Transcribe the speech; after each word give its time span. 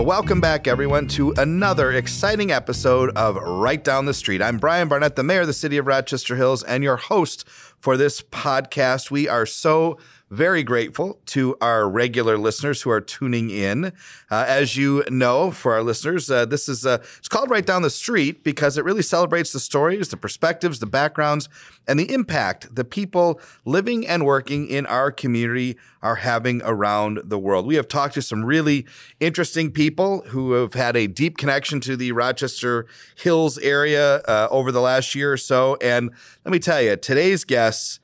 Well, 0.00 0.06
welcome 0.06 0.40
back, 0.40 0.66
everyone, 0.66 1.08
to 1.08 1.34
another 1.36 1.92
exciting 1.92 2.50
episode 2.50 3.10
of 3.18 3.36
Right 3.36 3.84
Down 3.84 4.06
the 4.06 4.14
Street. 4.14 4.40
I'm 4.40 4.56
Brian 4.56 4.88
Barnett, 4.88 5.14
the 5.14 5.22
mayor 5.22 5.42
of 5.42 5.46
the 5.46 5.52
city 5.52 5.76
of 5.76 5.86
Rochester 5.86 6.36
Hills, 6.36 6.62
and 6.62 6.82
your 6.82 6.96
host 6.96 7.46
for 7.46 7.98
this 7.98 8.22
podcast. 8.22 9.10
We 9.10 9.28
are 9.28 9.44
so 9.44 9.98
very 10.30 10.62
grateful 10.62 11.18
to 11.26 11.56
our 11.60 11.88
regular 11.88 12.38
listeners 12.38 12.82
who 12.82 12.90
are 12.90 13.00
tuning 13.00 13.50
in. 13.50 13.86
Uh, 14.30 14.44
as 14.46 14.76
you 14.76 15.02
know, 15.10 15.50
for 15.50 15.74
our 15.74 15.82
listeners, 15.82 16.30
uh, 16.30 16.46
this 16.46 16.68
is 16.68 16.86
uh, 16.86 16.98
it's 17.18 17.28
called 17.28 17.50
Right 17.50 17.66
Down 17.66 17.82
the 17.82 17.90
Street 17.90 18.44
because 18.44 18.78
it 18.78 18.84
really 18.84 19.02
celebrates 19.02 19.52
the 19.52 19.58
stories, 19.58 20.08
the 20.08 20.16
perspectives, 20.16 20.78
the 20.78 20.86
backgrounds, 20.86 21.48
and 21.88 21.98
the 21.98 22.12
impact 22.12 22.74
the 22.74 22.84
people 22.84 23.40
living 23.64 24.06
and 24.06 24.24
working 24.24 24.68
in 24.68 24.86
our 24.86 25.10
community 25.10 25.76
are 26.00 26.16
having 26.16 26.62
around 26.64 27.20
the 27.24 27.38
world. 27.38 27.66
We 27.66 27.74
have 27.74 27.88
talked 27.88 28.14
to 28.14 28.22
some 28.22 28.44
really 28.44 28.86
interesting 29.18 29.72
people 29.72 30.22
who 30.28 30.52
have 30.52 30.74
had 30.74 30.96
a 30.96 31.08
deep 31.08 31.36
connection 31.36 31.80
to 31.80 31.96
the 31.96 32.12
Rochester 32.12 32.86
Hills 33.16 33.58
area 33.58 34.18
uh, 34.28 34.46
over 34.50 34.70
the 34.70 34.80
last 34.80 35.14
year 35.14 35.32
or 35.32 35.36
so, 35.36 35.76
and 35.80 36.10
let 36.44 36.52
me 36.52 36.60
tell 36.60 36.80
you, 36.80 36.94
today's 36.96 37.44
guests 37.44 37.98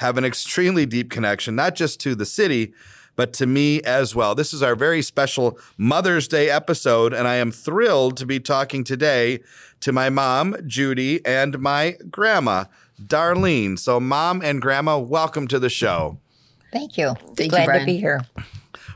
have 0.00 0.16
an 0.16 0.24
extremely 0.24 0.86
deep 0.86 1.10
connection, 1.10 1.54
not 1.54 1.74
just 1.74 2.00
to 2.00 2.14
the 2.14 2.24
city, 2.24 2.72
but 3.16 3.34
to 3.34 3.44
me 3.44 3.82
as 3.82 4.14
well. 4.14 4.34
This 4.34 4.54
is 4.54 4.62
our 4.62 4.74
very 4.74 5.02
special 5.02 5.58
Mother's 5.76 6.26
Day 6.26 6.48
episode, 6.48 7.12
and 7.12 7.28
I 7.28 7.34
am 7.34 7.52
thrilled 7.52 8.16
to 8.16 8.24
be 8.24 8.40
talking 8.40 8.82
today 8.82 9.40
to 9.80 9.92
my 9.92 10.08
mom, 10.08 10.56
Judy, 10.66 11.20
and 11.26 11.58
my 11.60 11.98
grandma, 12.10 12.64
Darlene. 13.02 13.78
So, 13.78 14.00
mom 14.00 14.40
and 14.40 14.62
grandma, 14.62 14.96
welcome 14.98 15.46
to 15.48 15.58
the 15.58 15.68
show. 15.68 16.16
Thank 16.72 16.96
you. 16.96 17.14
Thank 17.36 17.50
Glad 17.50 17.60
you, 17.60 17.66
Brian. 17.66 17.80
to 17.80 17.86
be 17.86 17.98
here. 17.98 18.24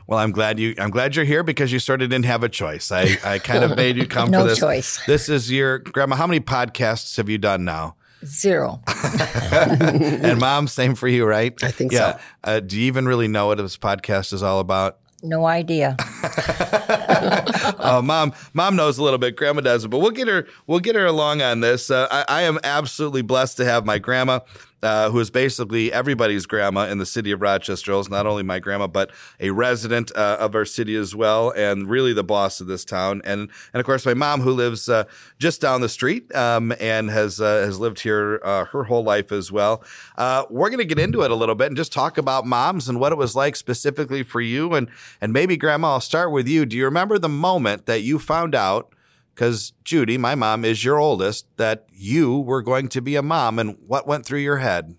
Well, 0.07 0.17
I'm 0.17 0.31
glad 0.31 0.57
you. 0.59 0.73
I'm 0.79 0.89
glad 0.89 1.15
you're 1.15 1.25
here 1.25 1.43
because 1.43 1.71
you 1.71 1.77
sort 1.77 2.01
of 2.01 2.09
didn't 2.09 2.25
have 2.25 2.41
a 2.43 2.49
choice. 2.49 2.91
I, 2.91 3.17
I 3.23 3.37
kind 3.37 3.63
of 3.63 3.75
made 3.77 3.95
you 3.95 4.07
come 4.07 4.31
No 4.31 4.41
for 4.41 4.47
this. 4.49 4.59
choice. 4.59 5.05
This 5.05 5.29
is 5.29 5.51
your 5.51 5.77
grandma. 5.79 6.15
How 6.15 6.25
many 6.25 6.39
podcasts 6.39 7.17
have 7.17 7.29
you 7.29 7.37
done 7.37 7.63
now? 7.63 7.95
Zero. 8.25 8.81
and 9.13 10.39
mom, 10.39 10.67
same 10.67 10.95
for 10.95 11.07
you, 11.07 11.25
right? 11.25 11.53
I 11.63 11.71
think 11.71 11.91
yeah. 11.91 12.13
so. 12.13 12.19
Uh, 12.43 12.59
do 12.59 12.79
you 12.79 12.87
even 12.87 13.07
really 13.07 13.27
know 13.27 13.47
what 13.47 13.57
this 13.57 13.77
podcast 13.77 14.33
is 14.33 14.43
all 14.43 14.59
about? 14.59 14.99
No 15.23 15.45
idea. 15.45 15.95
oh, 17.79 18.01
mom, 18.01 18.33
mom 18.53 18.75
knows 18.75 18.97
a 18.97 19.03
little 19.03 19.19
bit. 19.19 19.35
Grandma 19.35 19.61
doesn't, 19.61 19.89
but 19.89 19.99
we'll 19.99 20.11
get 20.11 20.27
her. 20.27 20.47
We'll 20.67 20.79
get 20.79 20.95
her 20.95 21.05
along 21.05 21.41
on 21.41 21.61
this. 21.61 21.89
Uh, 21.89 22.07
I, 22.11 22.25
I 22.27 22.41
am 22.43 22.59
absolutely 22.63 23.21
blessed 23.21 23.57
to 23.57 23.65
have 23.65 23.85
my 23.85 23.97
grandma, 23.97 24.39
uh, 24.83 25.09
who 25.09 25.19
is 25.19 25.31
basically 25.31 25.91
everybody's 25.91 26.45
grandma 26.45 26.87
in 26.87 26.99
the 26.99 27.05
city 27.05 27.31
of 27.31 27.41
Rochester 27.41 27.91
Hills. 27.91 28.09
Not 28.09 28.27
only 28.27 28.43
my 28.43 28.59
grandma, 28.59 28.87
but 28.87 29.11
a 29.39 29.49
resident 29.49 30.11
uh, 30.15 30.37
of 30.39 30.53
our 30.53 30.65
city 30.65 30.95
as 30.95 31.15
well, 31.15 31.51
and 31.51 31.89
really 31.89 32.13
the 32.13 32.23
boss 32.23 32.61
of 32.61 32.67
this 32.67 32.85
town. 32.85 33.21
And 33.25 33.49
and 33.73 33.79
of 33.79 33.85
course, 33.85 34.05
my 34.05 34.13
mom, 34.13 34.41
who 34.41 34.51
lives 34.51 34.87
uh, 34.87 35.05
just 35.39 35.61
down 35.61 35.81
the 35.81 35.89
street 35.89 36.33
um, 36.35 36.73
and 36.79 37.09
has 37.09 37.41
uh, 37.41 37.63
has 37.65 37.79
lived 37.79 38.01
here 38.01 38.39
her 38.43 38.83
whole 38.83 39.03
life 39.03 39.31
as 39.31 39.51
well. 39.51 39.83
We're 40.17 40.69
going 40.69 40.77
to 40.77 40.85
get 40.85 40.99
into 40.99 41.23
it 41.23 41.31
a 41.31 41.35
little 41.35 41.55
bit 41.55 41.67
and 41.67 41.77
just 41.77 41.91
talk 41.91 42.17
about 42.17 42.45
moms 42.45 42.87
and 42.87 42.99
what 42.99 43.11
it 43.11 43.17
was 43.17 43.35
like 43.35 43.55
specifically 43.55 44.21
for 44.23 44.41
you. 44.41 44.73
And 44.75 44.89
and 45.19 45.33
maybe, 45.33 45.57
Grandma, 45.57 45.93
I'll 45.93 46.01
start 46.01 46.31
with 46.31 46.47
you. 46.47 46.65
Do 46.65 46.77
you 46.77 46.85
remember 46.85 47.17
the 47.17 47.29
moment 47.29 47.54
that 47.63 48.01
you 48.01 48.19
found 48.19 48.55
out? 48.55 48.93
Because 49.33 49.73
Judy, 49.83 50.17
my 50.17 50.35
mom, 50.35 50.63
is 50.63 50.83
your 50.83 50.97
oldest, 50.97 51.45
that 51.57 51.85
you 51.91 52.39
were 52.39 52.61
going 52.61 52.87
to 52.89 53.01
be 53.01 53.15
a 53.15 53.21
mom, 53.21 53.59
and 53.59 53.77
what 53.85 54.07
went 54.07 54.25
through 54.25 54.39
your 54.39 54.57
head? 54.57 54.95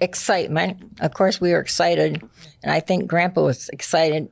Excitement. 0.00 0.98
Of 1.00 1.12
course, 1.12 1.40
we 1.40 1.52
were 1.52 1.60
excited, 1.60 2.22
and 2.62 2.72
I 2.72 2.80
think 2.80 3.06
Grandpa 3.06 3.42
was 3.42 3.68
excited. 3.70 4.30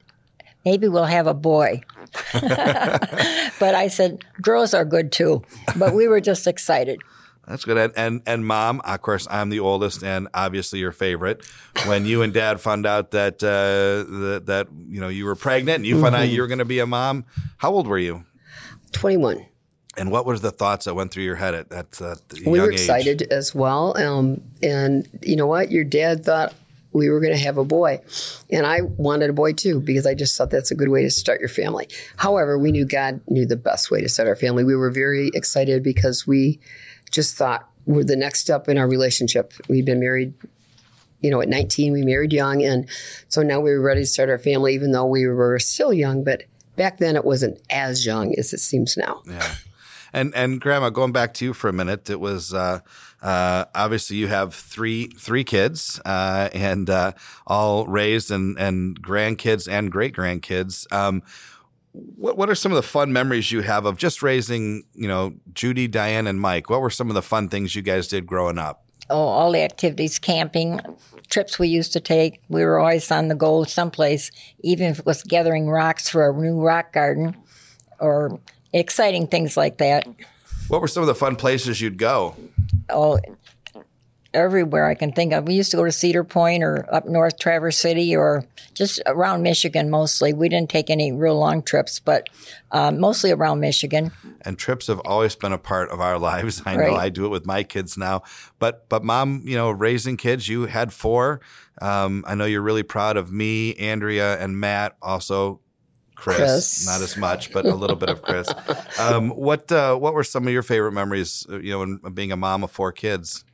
Maybe 0.65 0.89
we'll 0.89 1.05
have 1.05 1.27
a 1.27 1.35
boy. 1.35 1.83
but 2.33 3.75
I 3.75 3.89
said, 3.89 4.25
girls 4.41 4.73
are 4.73 4.85
good 4.85 5.13
too. 5.13 5.43
But 5.77 5.95
we 5.95 6.09
were 6.09 6.21
just 6.21 6.47
excited. 6.47 7.01
That's 7.47 7.65
good. 7.65 7.77
And, 7.77 7.93
and 7.97 8.23
and 8.27 8.47
mom, 8.47 8.81
of 8.85 9.01
course, 9.03 9.27
I'm 9.31 9.51
the 9.51 9.61
oldest, 9.61 10.03
and 10.03 10.29
obviously 10.33 10.79
your 10.79 10.93
favorite. 10.93 11.45
When 11.87 12.07
you 12.07 12.23
and 12.23 12.33
dad 12.33 12.61
found 12.61 12.87
out 12.87 13.11
that 13.11 13.43
uh, 13.43 14.11
that, 14.21 14.43
that 14.47 14.69
you 14.89 15.01
know 15.01 15.09
you 15.09 15.25
were 15.27 15.37
pregnant, 15.37 15.77
and 15.77 15.87
you 15.87 16.01
found 16.01 16.15
out 16.15 16.29
you 16.29 16.41
were 16.41 16.47
going 16.49 16.59
to 16.61 16.65
be 16.65 16.79
a 16.79 16.87
mom, 16.87 17.25
how 17.59 17.71
old 17.73 17.87
were 17.87 17.99
you? 17.99 18.25
21. 18.93 19.45
And 19.97 20.11
what 20.11 20.27
were 20.27 20.39
the 20.39 20.51
thoughts 20.51 20.87
that 20.87 20.95
went 20.95 21.13
through 21.13 21.23
your 21.23 21.37
head 21.37 21.55
at 21.55 21.71
that 21.71 22.01
uh, 22.03 22.17
young 22.35 22.53
We 22.53 22.61
were 22.61 22.73
age? 22.73 22.81
excited 22.81 23.23
as 23.31 23.55
well. 23.55 23.97
Um, 23.97 24.41
and 24.63 25.09
you 25.23 25.37
know 25.37 25.47
what? 25.47 25.71
Your 25.71 25.85
dad 25.85 26.25
thought 26.25 26.53
we 26.95 27.11
were 27.11 27.21
going 27.21 27.37
to 27.37 27.43
have 27.43 27.59
a 27.59 27.65
boy. 27.65 28.01
And 28.51 28.65
I 28.65 28.83
wanted 28.83 29.29
a 29.29 29.35
boy 29.35 29.53
too 29.53 29.81
because 29.81 30.07
I 30.07 30.15
just 30.15 30.39
thought 30.39 30.51
that's 30.51 30.71
a 30.71 30.77
good 30.77 30.89
way 30.89 31.03
to 31.03 31.11
start 31.11 31.41
your 31.41 31.49
family. 31.49 31.89
However, 32.17 32.57
we 32.57 32.73
knew 32.73 32.87
God 32.87 33.21
knew 33.29 33.45
the 33.45 33.57
best 33.57 33.91
way 33.91 34.01
to 34.01 34.09
start 34.09 34.29
our 34.29 34.37
family. 34.37 34.65
We 34.65 34.77
were 34.77 34.91
very 34.91 35.31
excited 35.35 35.83
because 35.83 36.27
we 36.27 36.61
just 37.11 37.37
thought 37.37 37.69
we're 37.85 38.05
the 38.05 38.17
next 38.17 38.41
step 38.41 38.69
in 38.69 38.79
our 38.79 38.89
relationship. 38.89 39.53
We'd 39.69 39.85
been 39.85 40.01
married, 40.01 40.35
you 41.21 41.31
know, 41.31 41.43
at 41.43 41.49
19, 41.49 41.93
we 41.93 42.03
married 42.03 42.33
young. 42.33 42.63
And 42.63 42.89
so 43.29 43.43
now 43.43 43.61
we 43.61 43.73
were 43.73 43.81
ready 43.81 44.03
to 44.03 44.07
start 44.07 44.31
our 44.31 44.39
family, 44.39 44.75
even 44.75 44.93
though 44.93 45.07
we 45.07 45.27
were 45.27 45.59
still 45.59 45.93
young. 45.93 46.23
But 46.23 46.45
back 46.77 46.99
then 46.99 47.17
it 47.17 47.25
wasn't 47.25 47.61
as 47.71 48.07
young 48.07 48.35
as 48.39 48.53
it 48.53 48.61
seems 48.61 48.97
now. 48.97 49.23
Yeah. 49.27 49.55
And 50.15 50.33
and 50.37 50.61
grandma, 50.61 50.91
going 50.91 51.11
back 51.11 51.35
to 51.35 51.45
you 51.45 51.53
for 51.53 51.69
a 51.69 51.73
minute, 51.73 52.09
it 52.09 52.21
was 52.21 52.55
uh, 52.55 52.81
uh, 53.21 53.65
obviously 53.75 54.17
you 54.17 54.29
have 54.29 54.55
three 54.55 55.09
three 55.09 55.43
kids 55.43 56.01
uh, 56.05 56.49
and 56.53 56.89
uh, 56.89 57.13
all 57.49 57.85
raised 57.87 58.31
and 58.31 58.57
and 58.57 59.03
grandkids 59.03 59.69
and 59.69 59.91
great 59.91 60.15
grandkids. 60.15 60.91
Um, 60.93 61.25
what 61.93 62.39
what 62.39 62.49
are 62.49 62.55
some 62.55 62.71
of 62.71 62.77
the 62.77 62.83
fun 62.83 63.13
memories 63.13 63.51
you 63.51 63.63
have 63.63 63.87
of 63.87 63.97
just 63.97 64.23
raising 64.23 64.85
you 64.95 65.09
know 65.09 65.35
Judy, 65.53 65.89
Diane, 65.89 66.29
and 66.29 66.41
Mike? 66.41 66.71
What 66.71 66.81
were 66.81 66.91
some 66.91 67.09
of 67.09 67.15
the 67.15 67.23
fun 67.23 67.49
things 67.49 67.75
you 67.75 67.83
guys 67.83 68.07
did 68.07 68.25
growing 68.25 68.57
up? 68.57 68.85
Oh, 69.11 69.17
all 69.17 69.51
the 69.51 69.63
activities, 69.63 70.21
camping, 70.21 70.81
trips 71.29 71.59
we 71.59 71.67
used 71.67 71.93
to 71.93 72.01
take. 72.01 72.41
We 72.49 72.65
were 72.65 72.79
always 72.79 73.11
on 73.11 73.27
the 73.27 73.35
go 73.35 73.65
someplace, 73.65 74.31
even 74.61 74.93
if 74.93 75.01
it 75.01 75.07
was 75.07 75.25
gathering 75.25 75.69
rocks 75.69 76.09
for 76.09 76.31
a 76.31 76.33
new 76.33 76.61
rock 76.61 76.93
garden 76.93 77.37
or 77.99 78.39
exciting 78.75 79.27
things 79.27 79.57
like 79.57 79.79
that. 79.79 80.07
What 80.69 80.81
were 80.81 80.89
some 80.89 81.03
of 81.03 81.07
the 81.07 81.15
fun 81.15 81.37
places 81.37 81.81
you'd 81.81 81.97
go? 81.99 82.37
oh, 82.91 83.19
everywhere 84.33 84.87
I 84.87 84.95
can 84.95 85.13
think 85.13 85.33
of. 85.33 85.47
We 85.47 85.55
used 85.55 85.71
to 85.71 85.77
go 85.77 85.85
to 85.85 85.93
Cedar 85.93 86.25
Point 86.25 86.65
or 86.65 86.93
up 86.93 87.07
north 87.07 87.39
Traverse 87.39 87.79
City 87.79 88.17
or 88.17 88.45
just 88.75 89.01
around 89.07 89.43
Michigan 89.43 89.91
mostly. 89.91 90.33
We 90.33 90.49
didn't 90.49 90.71
take 90.71 90.91
any 90.91 91.13
real 91.13 91.39
long 91.39 91.63
trips, 91.63 92.01
but 92.01 92.29
um, 92.73 92.99
mostly 92.99 93.31
around 93.31 93.61
Michigan. 93.61 94.11
and 94.41 94.59
trips 94.59 94.89
have 94.89 94.99
always 95.05 95.37
been 95.37 95.53
a 95.53 95.59
part 95.59 95.89
of 95.91 96.01
our 96.01 96.19
lives. 96.31 96.63
I 96.67 96.75
know 96.75 96.81
Right. 96.83 96.97
I 96.99 97.09
do 97.11 97.27
it 97.27 97.29
with 97.29 97.47
my 97.47 97.63
kids 97.63 97.97
now, 97.97 98.23
but 98.59 98.89
but 98.89 99.05
mom, 99.05 99.43
you 99.45 99.57
know, 99.57 99.71
raising 99.71 100.17
kids, 100.17 100.49
you 100.49 100.67
had 100.67 100.93
four. 100.93 101.41
Um, 101.81 102.25
I 102.27 102.35
know 102.35 102.45
you're 102.45 102.61
really 102.61 102.83
proud 102.83 103.17
of 103.17 103.31
me, 103.31 103.75
Andrea, 103.77 104.37
and 104.43 104.59
Matt. 104.59 104.97
Also, 105.01 105.61
Chris, 106.15 106.37
Chris. 106.39 106.87
not 106.87 107.03
as 107.03 107.17
much, 107.17 107.53
but 107.53 107.65
a 107.67 107.75
little 107.75 107.97
bit 107.97 108.09
of 108.09 108.23
Chris. 108.23 108.49
Um, 108.99 109.31
what 109.31 109.71
uh, 109.73 109.97
what 109.97 110.15
were 110.15 110.23
some 110.25 110.47
of 110.47 110.53
your 110.53 110.63
favorite 110.63 110.93
memories? 110.93 111.47
uh, 111.51 111.59
You 111.59 111.73
know, 111.73 111.83
in 111.83 111.99
being 112.15 112.31
a 112.33 112.37
mom 112.37 112.63
of 112.65 112.71
four 112.71 112.93
kids. 112.93 113.45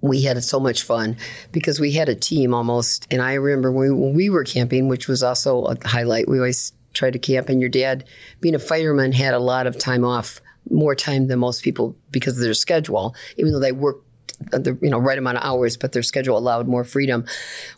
we 0.00 0.22
had 0.22 0.42
so 0.44 0.60
much 0.60 0.82
fun 0.84 1.16
because 1.50 1.80
we 1.80 1.90
had 1.92 2.08
a 2.08 2.14
team 2.14 2.54
almost. 2.54 3.06
And 3.10 3.20
I 3.20 3.34
remember 3.34 3.72
when 3.72 3.88
we, 3.88 3.94
when 4.06 4.14
we 4.14 4.30
were 4.30 4.44
camping, 4.44 4.86
which 4.88 5.08
was 5.08 5.22
also 5.22 5.64
a 5.64 5.76
highlight. 5.88 6.28
We 6.28 6.38
always 6.38 6.72
tried 6.94 7.14
to 7.14 7.18
camp, 7.18 7.48
and 7.48 7.60
your 7.60 7.68
dad, 7.70 8.04
being 8.40 8.54
a 8.54 8.58
fireman, 8.60 9.10
had 9.12 9.34
a 9.34 9.38
lot 9.40 9.66
of 9.66 9.76
time 9.78 10.04
off, 10.04 10.40
more 10.70 10.94
time 10.94 11.26
than 11.26 11.40
most 11.40 11.62
people 11.64 11.96
because 12.12 12.34
of 12.36 12.40
their 12.42 12.54
schedule. 12.54 13.14
Even 13.36 13.52
though 13.52 13.60
they 13.60 13.72
worked 13.72 14.04
Uh, 14.52 14.58
the 14.58 14.78
you 14.80 14.88
know 14.88 14.98
right 14.98 15.18
amount 15.18 15.36
of 15.36 15.44
hours, 15.44 15.76
but 15.76 15.92
their 15.92 16.02
schedule 16.02 16.38
allowed 16.38 16.68
more 16.68 16.84
freedom. 16.84 17.26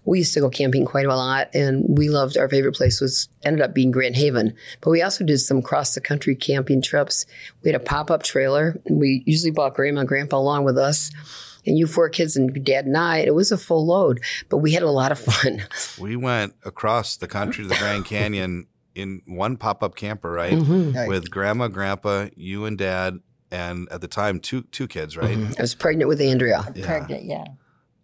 We 0.05 0.19
used 0.19 0.35
to 0.35 0.41
go 0.41 0.51
camping 0.51 0.85
quite 0.85 1.07
a 1.07 1.17
lot, 1.17 1.49
and 1.55 1.85
we 1.99 2.09
loved 2.09 2.37
our 2.37 2.49
favorite 2.49 2.75
place 2.75 3.01
was 3.01 3.29
ended 3.43 3.63
up 3.63 3.75
being 3.75 3.91
Grand 3.91 4.17
Haven. 4.17 4.55
But 4.81 4.91
we 4.91 5.03
also 5.03 5.25
did 5.25 5.39
some 5.39 5.63
cross 5.63 5.95
the 5.95 6.01
country 6.01 6.35
camping 6.35 6.83
trips. 6.83 7.25
We 7.63 7.71
had 7.71 7.81
a 7.81 7.85
pop 7.85 8.11
up 8.11 8.23
trailer, 8.23 8.81
and 8.85 9.01
we 9.01 9.23
usually 9.27 9.53
brought 9.53 9.75
grandma 9.75 10.01
and 10.01 10.09
grandpa 10.09 10.39
along 10.39 10.65
with 10.65 10.77
us 10.77 11.11
and 11.67 11.79
you 11.79 11.87
four 11.87 12.09
kids 12.09 12.37
and 12.37 12.65
dad 12.65 12.87
and 12.87 12.97
I, 12.97 13.19
it 13.19 13.35
was 13.35 13.53
a 13.53 13.59
full 13.59 13.87
load, 13.87 14.21
but 14.49 14.59
we 14.59 14.73
had 14.73 14.83
a 14.83 14.91
lot 14.91 15.13
of 15.13 15.19
fun. 15.19 15.67
We 16.01 16.17
went 16.17 16.55
across 16.65 17.17
the 17.17 17.29
country 17.29 17.65
to 17.65 17.69
the 17.69 17.77
Grand 17.77 18.07
Canyon 18.07 18.67
in 18.95 19.23
one 19.27 19.57
pop 19.57 19.83
up 19.83 19.95
camper, 19.95 20.31
right? 20.31 20.53
Mm-hmm. 20.53 21.09
With 21.09 21.31
grandma, 21.31 21.69
grandpa, 21.69 22.29
you 22.37 22.65
and 22.65 22.79
dad, 22.79 23.19
and 23.51 23.89
at 23.91 24.01
the 24.01 24.09
time 24.09 24.41
two 24.41 24.63
two 24.63 24.87
kids, 24.87 25.17
right? 25.17 25.37
I 25.59 25.61
was 25.61 25.75
pregnant 25.75 26.09
with 26.09 26.21
Andrea. 26.21 26.73
Pregnant, 26.83 27.25
yeah. 27.25 27.45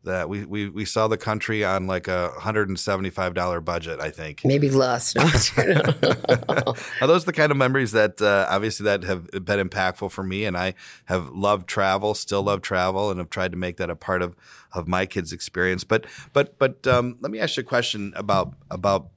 That 0.04 0.28
we, 0.28 0.44
we 0.44 0.68
we 0.68 0.84
saw 0.84 1.08
the 1.08 1.16
country 1.16 1.64
on 1.64 1.88
like 1.88 2.06
a 2.06 2.28
hundred 2.28 2.68
and 2.68 2.78
seventy 2.78 3.10
five 3.10 3.34
dollar 3.34 3.60
budget, 3.60 4.00
I 4.00 4.10
think. 4.10 4.44
Maybe 4.44 4.70
less. 4.70 5.16
No. 5.16 5.24
Are 7.00 7.08
those 7.08 7.24
the 7.24 7.32
kind 7.32 7.50
of 7.50 7.58
memories 7.58 7.90
that 7.90 8.22
uh, 8.22 8.46
obviously 8.48 8.84
that 8.84 9.02
have 9.02 9.28
been 9.32 9.68
impactful 9.68 10.12
for 10.12 10.22
me? 10.22 10.44
And 10.44 10.56
I 10.56 10.74
have 11.06 11.30
loved 11.30 11.68
travel, 11.68 12.14
still 12.14 12.44
love 12.44 12.62
travel, 12.62 13.10
and 13.10 13.18
have 13.18 13.30
tried 13.30 13.50
to 13.50 13.58
make 13.58 13.78
that 13.78 13.90
a 13.90 13.96
part 13.96 14.22
of 14.22 14.36
of 14.72 14.86
my 14.86 15.06
kids' 15.06 15.32
experience. 15.32 15.82
But 15.82 16.06
but 16.32 16.56
but 16.56 16.86
um, 16.86 17.16
let 17.20 17.32
me 17.32 17.40
ask 17.40 17.56
you 17.56 17.62
a 17.62 17.64
question 17.64 18.12
about 18.14 18.54
about 18.70 19.08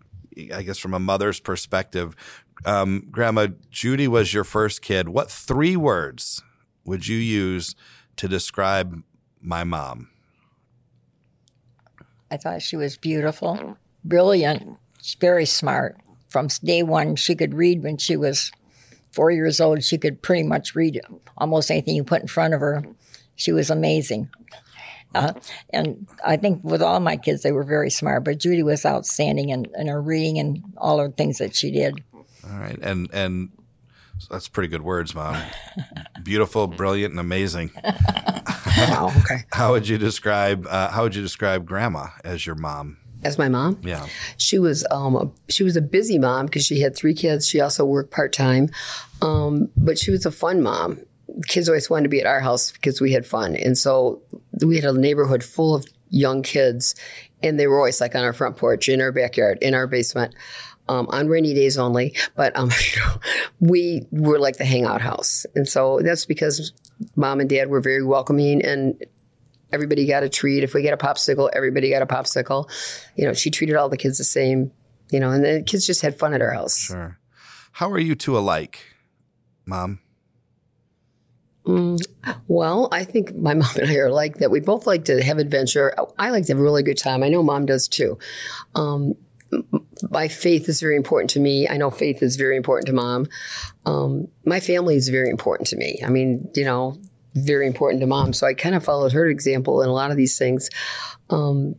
I 0.53 0.63
guess 0.63 0.77
from 0.77 0.93
a 0.93 0.99
mother's 0.99 1.39
perspective, 1.39 2.15
um, 2.65 3.07
Grandma 3.11 3.47
Judy 3.69 4.07
was 4.07 4.33
your 4.33 4.43
first 4.43 4.81
kid. 4.81 5.09
What 5.09 5.31
three 5.31 5.75
words 5.75 6.41
would 6.85 7.07
you 7.07 7.17
use 7.17 7.75
to 8.17 8.27
describe 8.27 9.03
my 9.41 9.63
mom? 9.63 10.09
I 12.31 12.37
thought 12.37 12.61
she 12.61 12.75
was 12.75 12.97
beautiful, 12.97 13.77
brilliant, 14.03 14.77
very 15.19 15.45
smart. 15.45 15.97
From 16.27 16.47
day 16.63 16.83
one, 16.83 17.15
she 17.15 17.35
could 17.35 17.55
read 17.55 17.81
when 17.81 17.97
she 17.97 18.15
was 18.15 18.51
four 19.11 19.31
years 19.31 19.59
old. 19.59 19.83
She 19.83 19.97
could 19.97 20.21
pretty 20.21 20.43
much 20.43 20.75
read 20.75 21.01
almost 21.37 21.71
anything 21.71 21.95
you 21.95 22.03
put 22.03 22.21
in 22.21 22.27
front 22.27 22.53
of 22.53 22.59
her. 22.59 22.83
She 23.35 23.51
was 23.51 23.69
amazing. 23.69 24.29
Uh, 25.15 25.33
and 25.71 26.07
I 26.23 26.37
think 26.37 26.63
with 26.63 26.83
all 26.83 26.99
my 26.99 27.17
kids, 27.17 27.41
they 27.41 27.51
were 27.51 27.63
very 27.63 27.89
smart, 27.89 28.23
but 28.23 28.37
Judy 28.37 28.61
was 28.61 28.85
outstanding 28.85 29.49
in, 29.49 29.65
in 29.75 29.87
her 29.87 30.01
reading 30.01 30.37
and 30.37 30.63
all 30.77 30.97
the 30.97 31.09
things 31.09 31.39
that 31.39 31.55
she 31.55 31.71
did. 31.71 32.03
All 32.43 32.59
right. 32.59 32.77
And, 32.81 33.09
and 33.13 33.49
that's 34.29 34.47
pretty 34.47 34.67
good 34.67 34.81
words, 34.81 35.15
Mom. 35.15 35.41
Beautiful, 36.23 36.67
brilliant, 36.67 37.11
and 37.11 37.19
amazing. 37.19 37.71
wow. 37.75 39.11
Okay. 39.23 39.43
How 39.51 39.71
would 39.71 39.87
you 39.87 39.97
describe, 39.97 40.67
uh, 40.67 40.89
how 40.89 41.03
would 41.03 41.15
you 41.15 41.21
describe 41.21 41.65
grandma 41.65 42.07
as 42.23 42.45
your 42.45 42.55
mom? 42.55 42.97
as 43.21 43.37
my 43.37 43.49
mom. 43.49 43.77
Yeah, 43.83 44.07
she 44.37 44.59
was 44.59 44.87
um, 44.91 45.13
a, 45.13 45.29
she 45.51 45.65
was 45.65 45.75
a 45.75 45.81
busy 45.81 46.17
mom 46.17 46.45
because 46.45 46.65
she 46.65 46.79
had 46.79 46.95
three 46.95 47.13
kids. 47.13 47.45
She 47.45 47.59
also 47.59 47.83
worked 47.83 48.11
part 48.11 48.31
time, 48.31 48.69
um, 49.21 49.69
but 49.75 49.97
she 49.97 50.09
was 50.09 50.25
a 50.25 50.31
fun 50.31 50.61
mom 50.61 51.01
kids 51.47 51.69
always 51.69 51.89
wanted 51.89 52.03
to 52.03 52.09
be 52.09 52.19
at 52.19 52.27
our 52.27 52.39
house 52.39 52.71
because 52.71 53.01
we 53.01 53.13
had 53.13 53.25
fun. 53.25 53.55
And 53.55 53.77
so 53.77 54.21
we 54.65 54.75
had 54.75 54.85
a 54.85 54.93
neighborhood 54.93 55.43
full 55.43 55.75
of 55.75 55.85
young 56.09 56.41
kids, 56.41 56.95
and 57.43 57.59
they 57.59 57.67
were 57.67 57.77
always 57.77 58.01
like 58.01 58.15
on 58.15 58.23
our 58.23 58.33
front 58.33 58.57
porch, 58.57 58.89
in 58.89 59.01
our 59.01 59.11
backyard, 59.11 59.59
in 59.61 59.73
our 59.73 59.87
basement. 59.87 60.33
Um, 60.89 61.07
on 61.09 61.27
rainy 61.27 61.53
days 61.53 61.77
only, 61.77 62.15
but 62.35 62.57
um, 62.57 62.71
we 63.59 64.07
were 64.11 64.39
like 64.39 64.57
the 64.57 64.65
hangout 64.65 65.01
house, 65.01 65.45
and 65.53 65.67
so 65.67 65.99
that's 66.03 66.25
because 66.25 66.73
mom 67.15 67.39
and 67.39 67.47
dad 67.47 67.69
were 67.69 67.79
very 67.79 68.03
welcoming, 68.03 68.65
and 68.65 69.01
everybody 69.71 70.05
got 70.07 70.23
a 70.23 70.29
treat. 70.29 70.63
If 70.63 70.73
we 70.73 70.81
get 70.81 70.93
a 70.93 70.97
popsicle, 70.97 71.49
everybody 71.53 71.89
got 71.91 72.01
a 72.01 72.07
popsicle. 72.07 72.69
You 73.15 73.25
know, 73.25 73.33
she 73.33 73.51
treated 73.51 73.75
all 73.75 73.87
the 73.87 73.97
kids 73.97 74.17
the 74.17 74.23
same. 74.23 74.71
You 75.11 75.19
know, 75.19 75.31
and 75.31 75.43
the 75.43 75.63
kids 75.65 75.87
just 75.87 76.01
had 76.01 76.17
fun 76.17 76.33
at 76.33 76.41
our 76.41 76.51
house. 76.51 76.77
Sure. 76.77 77.19
How 77.73 77.89
are 77.91 77.99
you 77.99 78.15
two 78.15 78.37
alike, 78.37 78.79
mom? 79.65 79.99
Mm, 81.65 81.99
well, 82.47 82.89
I 82.91 83.03
think 83.03 83.35
my 83.35 83.53
mom 83.53 83.69
and 83.79 83.89
I 83.89 83.95
are 83.95 84.11
like 84.11 84.37
that. 84.37 84.51
We 84.51 84.59
both 84.59 84.87
like 84.87 85.05
to 85.05 85.23
have 85.23 85.37
adventure. 85.37 85.93
I 86.17 86.29
like 86.29 86.45
to 86.45 86.53
have 86.53 86.59
a 86.59 86.63
really 86.63 86.83
good 86.83 86.97
time. 86.97 87.23
I 87.23 87.29
know 87.29 87.43
mom 87.43 87.65
does 87.65 87.87
too. 87.87 88.17
Um, 88.75 89.15
my 90.09 90.27
faith 90.27 90.69
is 90.69 90.79
very 90.79 90.95
important 90.95 91.29
to 91.31 91.39
me. 91.39 91.67
I 91.67 91.77
know 91.77 91.89
faith 91.89 92.21
is 92.21 92.35
very 92.35 92.55
important 92.55 92.87
to 92.87 92.93
mom. 92.93 93.27
Um, 93.85 94.27
my 94.45 94.59
family 94.59 94.95
is 94.95 95.09
very 95.09 95.29
important 95.29 95.67
to 95.69 95.75
me. 95.75 95.99
I 96.05 96.09
mean, 96.09 96.49
you 96.55 96.65
know, 96.65 96.97
very 97.35 97.67
important 97.67 98.01
to 98.01 98.07
mom. 98.07 98.33
So 98.33 98.47
I 98.47 98.53
kind 98.53 98.75
of 98.75 98.83
followed 98.83 99.13
her 99.13 99.27
example 99.27 99.81
in 99.81 99.89
a 99.89 99.93
lot 99.93 100.11
of 100.11 100.17
these 100.17 100.37
things. 100.37 100.69
Um, 101.29 101.75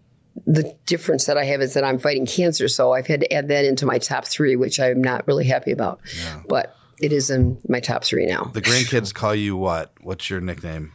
the 0.46 0.76
difference 0.86 1.26
that 1.26 1.36
I 1.36 1.44
have 1.44 1.60
is 1.60 1.74
that 1.74 1.84
I'm 1.84 1.98
fighting 1.98 2.26
cancer, 2.26 2.68
so 2.68 2.92
I've 2.92 3.06
had 3.06 3.20
to 3.20 3.32
add 3.32 3.48
that 3.48 3.64
into 3.64 3.84
my 3.84 3.98
top 3.98 4.24
three, 4.24 4.56
which 4.56 4.80
I'm 4.80 5.02
not 5.02 5.26
really 5.26 5.44
happy 5.44 5.72
about. 5.72 6.00
Yeah. 6.18 6.42
But 6.48 6.76
it 7.00 7.12
is 7.12 7.30
in 7.30 7.60
my 7.68 7.80
top 7.80 8.04
three 8.04 8.26
now. 8.26 8.44
The 8.52 8.62
grandkids 8.62 9.12
call 9.12 9.34
you 9.34 9.56
what? 9.56 9.92
What's 10.00 10.30
your 10.30 10.40
nickname? 10.40 10.92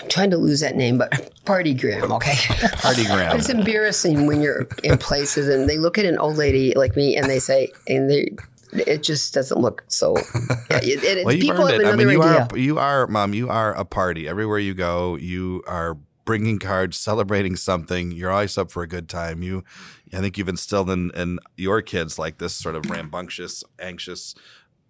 I'm 0.00 0.08
trying 0.08 0.30
to 0.30 0.36
lose 0.36 0.60
that 0.60 0.76
name, 0.76 0.98
but 0.98 1.30
Party 1.44 1.74
Gram, 1.74 2.12
okay? 2.12 2.34
Party 2.72 3.04
Gram. 3.04 3.36
it's 3.36 3.48
embarrassing 3.48 4.26
when 4.26 4.40
you're 4.40 4.66
in 4.84 4.98
places 4.98 5.48
and 5.48 5.68
they 5.68 5.78
look 5.78 5.98
at 5.98 6.04
an 6.04 6.18
old 6.18 6.36
lady 6.36 6.74
like 6.74 6.96
me 6.96 7.16
and 7.16 7.28
they 7.28 7.38
say, 7.38 7.72
and 7.88 8.10
they, 8.10 8.30
it 8.72 9.02
just 9.02 9.34
doesn't 9.34 9.60
look 9.60 9.84
so. 9.88 10.16
It, 10.68 11.02
it, 11.02 11.24
well, 11.24 11.34
you 11.34 11.52
earned 11.52 11.82
it. 11.82 11.86
I 11.86 11.96
mean, 11.96 12.10
you 12.10 12.22
idea. 12.22 12.48
are, 12.50 12.58
you 12.58 12.78
are, 12.78 13.06
mom, 13.06 13.32
you 13.32 13.48
are 13.48 13.72
a 13.74 13.84
party. 13.84 14.28
Everywhere 14.28 14.58
you 14.58 14.74
go, 14.74 15.16
you 15.16 15.64
are 15.66 15.96
bringing 16.26 16.58
cards, 16.58 16.98
celebrating 16.98 17.56
something. 17.56 18.12
You're 18.12 18.30
always 18.30 18.58
up 18.58 18.70
for 18.70 18.82
a 18.82 18.86
good 18.86 19.08
time. 19.08 19.42
You, 19.42 19.64
I 20.12 20.18
think 20.18 20.36
you've 20.36 20.48
instilled 20.48 20.90
in, 20.90 21.10
in 21.12 21.38
your 21.56 21.80
kids 21.80 22.18
like 22.18 22.38
this 22.38 22.54
sort 22.54 22.74
of 22.74 22.90
rambunctious, 22.90 23.64
anxious 23.80 24.34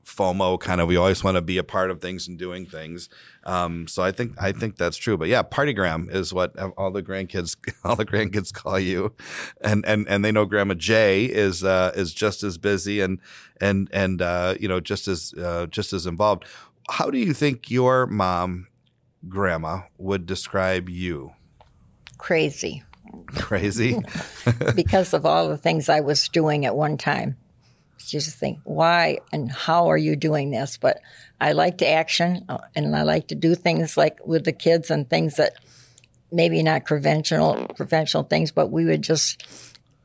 FOMO 0.07 0.59
kind 0.61 0.81
of 0.81 0.87
we 0.87 0.97
always 0.97 1.25
want 1.25 1.35
to 1.35 1.43
be 1.43 1.59
a 1.59 1.65
part 1.65 1.91
of 1.91 2.01
things 2.01 2.29
and 2.29 2.39
doing 2.39 2.65
things. 2.65 3.09
Um, 3.43 3.89
so 3.89 4.05
I 4.05 4.13
think 4.13 4.41
I 4.41 4.53
think 4.53 4.77
that's 4.77 4.97
true. 4.97 5.17
But 5.17 5.29
yeah, 5.29 5.43
partygram 5.43 6.13
is 6.15 6.33
what 6.33 6.57
all 6.77 6.93
the 6.93 7.03
grandkids 7.03 7.57
all 7.85 7.97
the 7.97 8.07
grandkids 8.07 8.53
call 8.53 8.79
you, 8.79 9.15
and 9.61 9.85
and 9.85 10.07
and 10.09 10.25
they 10.25 10.31
know 10.31 10.45
Grandma 10.45 10.75
Jay 10.75 11.25
is 11.25 11.65
uh, 11.65 11.93
is 11.97 12.15
just 12.15 12.45
as 12.45 12.57
busy 12.57 13.01
and 13.01 13.19
and 13.61 13.89
and 13.93 14.23
uh, 14.23 14.55
you 14.61 14.69
know 14.69 14.79
just 14.79 15.09
as 15.09 15.35
uh, 15.35 15.67
just 15.67 15.93
as 15.93 16.07
involved. 16.07 16.45
How 16.89 17.11
do 17.11 17.19
you 17.19 17.35
think 17.35 17.69
your 17.69 18.07
mom, 18.07 18.69
Grandma, 19.29 19.83
would 19.99 20.25
describe 20.25 20.89
you? 20.89 21.33
Crazy. 22.17 22.85
Crazy. 23.35 24.01
because 24.77 25.13
of 25.13 25.27
all 25.27 25.49
the 25.49 25.57
things 25.57 25.89
I 25.89 25.99
was 25.99 26.29
doing 26.29 26.65
at 26.65 26.77
one 26.77 26.97
time 26.97 27.37
you 27.99 28.21
just 28.21 28.37
think, 28.37 28.61
why 28.65 29.19
and 29.33 29.51
how 29.51 29.89
are 29.91 29.97
you 29.97 30.17
doing 30.17 30.51
this? 30.51 30.77
But 30.77 31.01
I 31.41 31.53
like 31.53 31.79
to 31.79 31.89
action 31.89 32.45
uh, 32.49 32.59
and 32.75 32.95
I 32.95 33.03
like 33.03 33.29
to 33.29 33.35
do 33.35 33.55
things 33.55 33.97
like 33.97 34.25
with 34.27 34.45
the 34.45 34.53
kids 34.53 34.91
and 34.91 35.09
things 35.09 35.37
that 35.37 35.55
maybe 36.31 36.63
not 36.63 36.87
conventional, 36.87 37.67
conventional 37.69 38.25
things, 38.25 38.51
but 38.53 38.71
we 38.71 38.85
would 38.85 39.03
just, 39.03 39.43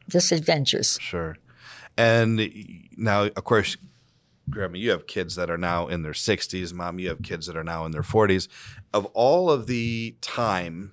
just 0.08 0.32
adventures. 0.32 0.98
Sure. 1.02 1.38
And 1.98 2.50
now, 2.98 3.24
of 3.26 3.44
course, 3.44 3.78
Grandma, 4.50 4.78
you 4.78 4.92
have 4.92 5.08
kids 5.08 5.36
that 5.36 5.50
are 5.50 5.58
now 5.58 5.88
in 5.88 6.02
their 6.02 6.12
60s. 6.12 6.74
Mom, 6.74 7.00
you 7.00 7.10
have 7.10 7.22
kids 7.22 7.48
that 7.48 7.56
are 7.56 7.64
now 7.64 7.86
in 7.86 7.92
their 7.92 8.02
40s. 8.02 8.48
Of 8.94 9.06
all 9.08 9.50
of 9.50 9.68
the 9.68 10.16
time, 10.22 10.92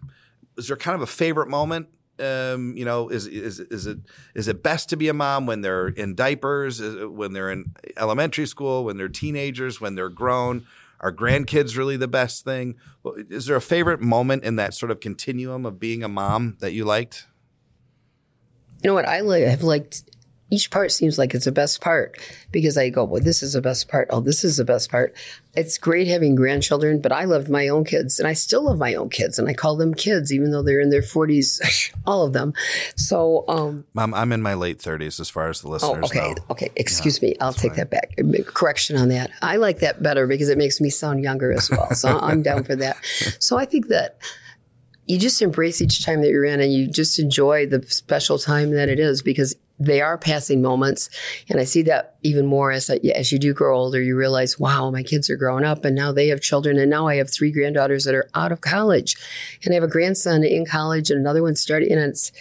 is 0.56 0.68
there 0.68 0.76
kind 0.76 0.94
of 0.94 1.02
a 1.02 1.06
favorite 1.06 1.48
moment 1.48 1.88
um, 2.20 2.76
you 2.76 2.84
know, 2.84 3.08
is 3.08 3.26
is 3.26 3.60
is 3.60 3.86
it 3.86 3.98
is 4.34 4.48
it 4.48 4.62
best 4.62 4.88
to 4.90 4.96
be 4.96 5.08
a 5.08 5.14
mom 5.14 5.46
when 5.46 5.60
they're 5.60 5.88
in 5.88 6.14
diapers, 6.14 6.80
when 6.80 7.32
they're 7.32 7.50
in 7.50 7.74
elementary 7.96 8.46
school, 8.46 8.84
when 8.84 8.96
they're 8.96 9.08
teenagers, 9.08 9.80
when 9.80 9.94
they're 9.94 10.08
grown? 10.08 10.66
Are 11.00 11.12
grandkids 11.12 11.76
really 11.76 11.96
the 11.96 12.08
best 12.08 12.44
thing? 12.44 12.74
Is 13.30 13.46
there 13.46 13.56
a 13.56 13.60
favorite 13.60 14.00
moment 14.00 14.42
in 14.42 14.56
that 14.56 14.74
sort 14.74 14.90
of 14.90 14.98
continuum 14.98 15.64
of 15.64 15.78
being 15.78 16.02
a 16.02 16.08
mom 16.08 16.56
that 16.58 16.72
you 16.72 16.84
liked? 16.84 17.26
You 18.82 18.88
know 18.88 18.94
what 18.94 19.06
I 19.06 19.16
have 19.48 19.62
liked 19.62 20.02
each 20.50 20.70
part 20.70 20.90
seems 20.90 21.18
like 21.18 21.34
it's 21.34 21.44
the 21.44 21.52
best 21.52 21.80
part 21.80 22.18
because 22.50 22.78
I 22.78 22.88
go, 22.88 23.04
well, 23.04 23.22
this 23.22 23.42
is 23.42 23.52
the 23.52 23.60
best 23.60 23.88
part. 23.88 24.08
Oh, 24.10 24.20
this 24.20 24.44
is 24.44 24.56
the 24.56 24.64
best 24.64 24.90
part. 24.90 25.14
It's 25.54 25.76
great 25.76 26.06
having 26.06 26.34
grandchildren, 26.36 27.00
but 27.00 27.12
I 27.12 27.24
loved 27.24 27.50
my 27.50 27.68
own 27.68 27.84
kids 27.84 28.18
and 28.18 28.26
I 28.26 28.32
still 28.32 28.62
love 28.62 28.78
my 28.78 28.94
own 28.94 29.10
kids 29.10 29.38
and 29.38 29.46
I 29.48 29.52
call 29.52 29.76
them 29.76 29.92
kids, 29.92 30.32
even 30.32 30.50
though 30.50 30.62
they're 30.62 30.80
in 30.80 30.88
their 30.88 31.02
40s, 31.02 31.92
all 32.06 32.24
of 32.24 32.32
them. 32.32 32.54
So, 32.96 33.44
um, 33.48 33.84
Mom, 33.92 34.14
I'm 34.14 34.32
in 34.32 34.40
my 34.40 34.54
late 34.54 34.78
30s 34.78 35.20
as 35.20 35.28
far 35.28 35.50
as 35.50 35.60
the 35.60 35.68
listeners 35.68 35.98
oh, 36.02 36.06
okay. 36.06 36.34
Know. 36.34 36.44
Okay. 36.50 36.70
Excuse 36.76 37.22
yeah, 37.22 37.30
me. 37.30 37.36
I'll 37.40 37.52
take 37.52 37.72
fine. 37.74 37.88
that 37.88 37.90
back. 37.90 38.16
Correction 38.46 38.96
on 38.96 39.08
that. 39.08 39.30
I 39.42 39.56
like 39.56 39.80
that 39.80 40.02
better 40.02 40.26
because 40.26 40.48
it 40.48 40.56
makes 40.56 40.80
me 40.80 40.88
sound 40.88 41.22
younger 41.22 41.52
as 41.52 41.70
well. 41.70 41.90
So 41.94 42.18
I'm 42.22 42.42
down 42.42 42.64
for 42.64 42.76
that. 42.76 42.96
So 43.38 43.58
I 43.58 43.66
think 43.66 43.88
that 43.88 44.18
you 45.06 45.18
just 45.18 45.42
embrace 45.42 45.82
each 45.82 46.04
time 46.04 46.20
that 46.22 46.28
you're 46.28 46.44
in 46.44 46.60
and 46.60 46.72
you 46.72 46.86
just 46.86 47.18
enjoy 47.18 47.66
the 47.66 47.82
special 47.88 48.38
time 48.38 48.70
that 48.72 48.88
it 48.88 48.98
is 48.98 49.22
because 49.22 49.56
they 49.78 50.00
are 50.00 50.18
passing 50.18 50.60
moments. 50.60 51.08
And 51.48 51.60
I 51.60 51.64
see 51.64 51.82
that 51.82 52.16
even 52.22 52.46
more 52.46 52.72
as, 52.72 52.90
as 52.90 53.32
you 53.32 53.38
do 53.38 53.54
grow 53.54 53.78
older, 53.78 54.02
you 54.02 54.16
realize, 54.16 54.58
wow, 54.58 54.90
my 54.90 55.02
kids 55.02 55.30
are 55.30 55.36
growing 55.36 55.64
up 55.64 55.84
and 55.84 55.94
now 55.94 56.12
they 56.12 56.28
have 56.28 56.40
children. 56.40 56.78
And 56.78 56.90
now 56.90 57.06
I 57.06 57.16
have 57.16 57.30
three 57.30 57.52
granddaughters 57.52 58.04
that 58.04 58.14
are 58.14 58.28
out 58.34 58.52
of 58.52 58.60
college 58.60 59.16
and 59.64 59.72
I 59.72 59.74
have 59.74 59.84
a 59.84 59.88
grandson 59.88 60.44
in 60.44 60.66
college 60.66 61.10
and 61.10 61.20
another 61.20 61.42
one 61.42 61.54
starting. 61.54 61.92
And 61.92 62.00
it's 62.00 62.32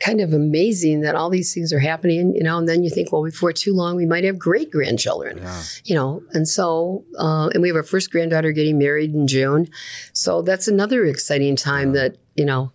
kind 0.00 0.20
of 0.20 0.32
amazing 0.32 1.00
that 1.00 1.14
all 1.14 1.30
these 1.30 1.54
things 1.54 1.72
are 1.72 1.78
happening, 1.78 2.34
you 2.34 2.42
know, 2.42 2.58
and 2.58 2.68
then 2.68 2.82
you 2.82 2.90
think, 2.90 3.12
well, 3.12 3.22
before 3.22 3.52
too 3.52 3.74
long, 3.74 3.96
we 3.96 4.06
might 4.06 4.24
have 4.24 4.38
great 4.38 4.70
grandchildren, 4.70 5.38
yeah. 5.38 5.62
you 5.84 5.94
know, 5.94 6.22
and 6.32 6.48
so, 6.48 7.04
uh, 7.18 7.48
and 7.54 7.62
we 7.62 7.68
have 7.68 7.76
our 7.76 7.82
first 7.84 8.10
granddaughter 8.10 8.52
getting 8.52 8.76
married 8.76 9.14
in 9.14 9.26
June. 9.26 9.68
So 10.12 10.42
that's 10.42 10.68
another 10.68 11.04
exciting 11.04 11.56
time 11.56 11.94
yeah. 11.94 12.02
that, 12.02 12.16
you 12.34 12.44
know, 12.44 12.72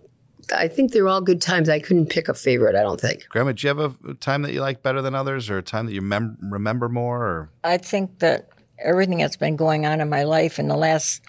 I 0.53 0.68
think 0.68 0.91
they're 0.91 1.08
all 1.08 1.22
good 1.22 1.41
times. 1.41 1.70
I 1.70 1.79
couldn't 1.79 2.08
pick 2.08 2.27
a 2.27 2.34
favorite. 2.34 2.75
I 2.75 2.82
don't 2.82 3.00
think. 3.00 3.27
Grandma, 3.29 3.51
do 3.51 3.68
you 3.68 3.75
have 3.75 3.98
a 4.06 4.13
time 4.15 4.41
that 4.41 4.53
you 4.53 4.62
like 4.62 4.82
better 4.84 5.01
than 5.01 5.15
others, 5.15 5.50
or 5.50 5.58
a 5.58 5.63
time 5.63 5.86
that 5.86 5.94
you 5.94 6.01
mem- 6.01 6.38
remember 6.41 6.89
more? 6.89 7.24
Or 7.24 7.50
I 7.63 7.77
think 7.77 8.20
that 8.20 8.50
everything 8.84 9.20
that's 9.20 9.38
been 9.38 9.56
going 9.56 9.86
on 9.86 10.01
in 10.01 10.10
my 10.10 10.24
life 10.24 10.60
in 10.60 10.68
the 10.68 10.77
last 10.77 11.22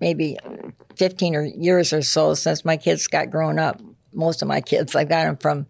maybe 0.00 0.36
fifteen 0.96 1.34
or 1.34 1.42
years 1.42 1.92
or 1.92 2.02
so 2.02 2.34
since 2.34 2.64
my 2.64 2.76
kids 2.76 3.06
got 3.06 3.30
grown 3.30 3.58
up. 3.58 3.80
Most 4.12 4.42
of 4.42 4.48
my 4.48 4.60
kids, 4.60 4.94
I 4.94 5.04
got 5.04 5.24
them 5.24 5.36
from 5.36 5.66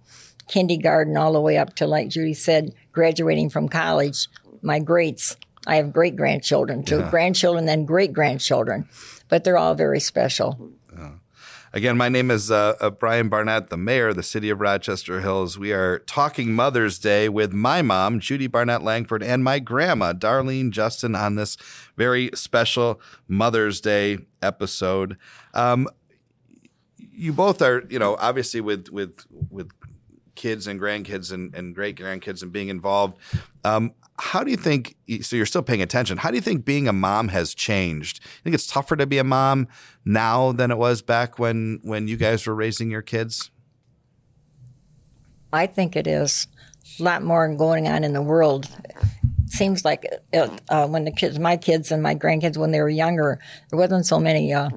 kindergarten 0.49 1.17
all 1.17 1.33
the 1.33 1.41
way 1.41 1.59
up 1.59 1.75
to, 1.77 1.87
like 1.87 2.09
Judy 2.09 2.35
said, 2.35 2.73
graduating 2.93 3.51
from 3.51 3.69
college. 3.69 4.29
My 4.63 4.79
greats. 4.79 5.37
I 5.67 5.77
have 5.77 5.93
great 5.93 6.15
grandchildren, 6.15 6.85
two 6.85 7.01
yeah. 7.01 7.11
grandchildren, 7.11 7.67
then 7.67 7.85
great 7.85 8.13
grandchildren, 8.13 8.89
but 9.29 9.43
they're 9.43 9.59
all 9.59 9.75
very 9.75 9.99
special. 9.99 10.71
Again, 11.77 11.99
my 11.99 12.09
name 12.09 12.31
is 12.31 12.51
uh, 12.51 12.75
uh, 12.81 12.89
Brian 12.89 13.29
Barnett, 13.29 13.69
the 13.69 13.77
mayor 13.77 14.09
of 14.09 14.17
the 14.17 14.23
city 14.23 14.49
of 14.49 14.63
Rochester 14.63 15.21
Hills. 15.21 15.59
We 15.59 15.75
are 15.75 15.99
talking 15.99 16.55
Mother's 16.55 16.99
Day 16.99 17.29
with 17.29 17.53
my 17.53 17.83
mom, 17.83 18.19
Judy 18.19 18.47
Barnett 18.47 18.81
Langford, 18.81 19.23
and 19.23 19.45
my 19.45 19.59
grandma, 19.59 20.15
Darlene 20.15 20.71
Justin, 20.71 21.15
on 21.15 21.35
this 21.35 21.59
very 21.95 22.31
special 22.33 22.99
Mother's 23.29 23.83
Day 23.83 24.21
episode. 24.41 25.19
Um, 25.53 25.87
you 26.97 27.35
both 27.35 27.61
are, 27.61 27.85
you 27.91 27.99
know, 27.99 28.17
obviously 28.21 28.63
with 28.63 28.89
with 28.89 29.27
with 29.51 29.71
kids 30.35 30.67
and 30.67 30.81
grandkids 30.81 31.31
and, 31.31 31.55
and 31.55 31.75
great 31.75 31.97
grandkids 31.97 32.43
and 32.43 32.53
being 32.53 32.69
involved. 32.69 33.19
Um, 33.65 33.93
how 34.19 34.43
do 34.43 34.51
you 34.51 34.57
think? 34.57 34.97
So 35.23 35.37
you're 35.37 35.47
still 35.47 35.63
paying 35.63 35.83
attention. 35.83 36.19
How 36.19 36.31
do 36.31 36.37
you 36.37 36.43
think 36.43 36.65
being 36.65 36.89
a 36.89 36.93
mom 36.93 37.29
has 37.29 37.55
changed? 37.55 38.21
I 38.23 38.43
think 38.45 38.55
it's 38.55 38.67
tougher 38.67 38.97
to 38.97 39.07
be 39.07 39.19
a 39.19 39.25
mom 39.25 39.69
now 40.05 40.53
than 40.53 40.71
it 40.71 40.79
was 40.79 41.03
back 41.03 41.39
when 41.39 41.81
when 41.83 42.09
you 42.09 42.17
guys 42.17 42.47
were 42.47 42.55
raising 42.55 42.91
your 42.91 43.03
kids. 43.03 43.51
I 45.53 45.67
think 45.67 45.97
it 45.97 46.07
is 46.07 46.49
a 46.99 47.03
lot 47.03 47.23
more 47.23 47.53
going 47.55 47.89
on 47.89 48.05
in 48.05 48.13
the 48.13 48.23
world. 48.23 48.69
Seems 49.47 49.85
like 49.85 50.07
uh, 50.35 50.49
uh, 50.69 50.87
when 50.87 51.05
the 51.05 51.13
kids, 51.13 51.39
my 51.39 51.57
kids 51.57 51.93
and 51.93 52.03
my 52.03 52.15
grandkids, 52.15 52.57
when 52.57 52.73
they 52.73 52.81
were 52.81 52.89
younger, 52.89 53.39
there 53.71 53.79
wasn't 53.79 54.07
so 54.07 54.19
many 54.19 54.53
uh, 54.53 54.71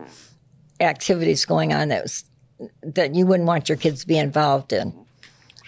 activities 0.79 1.45
going 1.45 1.73
on 1.73 1.89
that 1.89 2.03
was 2.03 2.25
that 2.83 3.15
you 3.15 3.25
wouldn't 3.25 3.47
want 3.47 3.69
your 3.69 3.77
kids 3.77 4.01
to 4.01 4.07
be 4.07 4.17
involved 4.17 4.73
in 4.73 5.05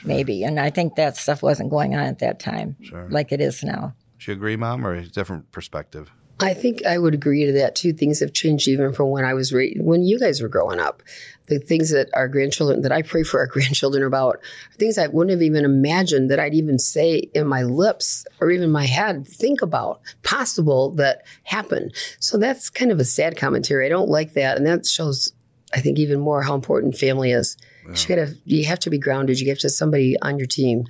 maybe. 0.04 0.44
And 0.44 0.60
I 0.60 0.70
think 0.70 0.96
that 0.96 1.18
stuff 1.18 1.42
wasn't 1.44 1.70
going 1.70 1.96
on 1.96 2.02
at 2.02 2.20
that 2.20 2.40
time 2.40 2.76
Sure. 2.82 3.08
like 3.10 3.32
it 3.32 3.42
is 3.42 3.64
now. 3.64 3.94
Do 4.20 4.32
you 4.32 4.36
agree, 4.36 4.56
mom, 4.56 4.86
or 4.86 4.94
a 4.94 5.06
different 5.06 5.52
perspective? 5.52 6.12
I 6.44 6.56
think 6.56 6.84
I 6.88 6.98
would 6.98 7.14
agree 7.14 7.46
to 7.46 7.52
that 7.54 7.76
too. 7.76 7.94
Things 7.94 8.20
have 8.20 8.34
changed 8.34 8.68
even 8.68 8.94
from 8.94 9.10
when 9.12 9.24
I 9.24 9.36
was 9.36 9.54
ra- 9.54 9.66
when 9.78 10.02
you 10.02 10.20
guys 10.20 10.42
were 10.42 10.48
growing 10.48 10.80
up. 10.80 11.04
The 11.48 11.60
things 11.60 11.92
that 11.92 12.10
our 12.16 12.28
grandchildren 12.28 12.82
that 12.82 12.92
I 12.92 13.04
pray 13.04 13.22
for 13.22 13.40
our 13.40 13.46
grandchildren 13.56 14.04
about 14.04 14.38
are 14.38 14.78
things 14.78 14.98
I 14.98 15.06
wouldn't 15.08 15.32
have 15.32 15.44
even 15.44 15.66
imagined 15.66 16.32
that 16.32 16.40
I'd 16.40 16.56
even 16.56 16.80
say 16.80 17.30
in 17.36 17.46
my 17.46 17.62
lips 17.62 18.26
or 18.40 18.50
even 18.50 18.72
my 18.72 18.88
head 18.88 19.28
think 19.28 19.62
about 19.62 20.02
possible 20.24 20.90
that 20.96 21.22
happen. 21.44 21.92
So 22.20 22.38
that's 22.40 22.72
kind 22.72 22.92
of 22.92 23.00
a 23.00 23.06
sad 23.06 23.38
commentary. 23.38 23.86
I 23.86 23.90
don't 23.90 24.10
like 24.10 24.34
that, 24.34 24.58
and 24.58 24.66
that 24.66 24.88
shows 24.88 25.34
I 25.76 25.80
think 25.80 26.00
even 26.00 26.20
more 26.20 26.42
how 26.42 26.56
important 26.56 26.98
family 26.98 27.32
is. 27.32 27.56
You 27.88 28.08
gotta 28.08 28.36
you 28.46 28.66
have 28.66 28.80
to 28.80 28.90
be 28.90 28.98
grounded. 28.98 29.40
You 29.40 29.50
have 29.50 29.60
to 29.60 29.68
have 29.68 29.72
somebody 29.72 30.16
on 30.22 30.38
your 30.38 30.48
team. 30.48 30.88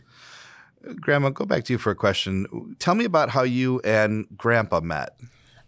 Grandma, 0.99 1.29
go 1.29 1.45
back 1.45 1.63
to 1.65 1.73
you 1.73 1.77
for 1.77 1.91
a 1.91 1.95
question. 1.95 2.75
Tell 2.79 2.95
me 2.95 3.05
about 3.05 3.29
how 3.29 3.43
you 3.43 3.79
and 3.83 4.25
Grandpa 4.35 4.79
met. 4.79 5.15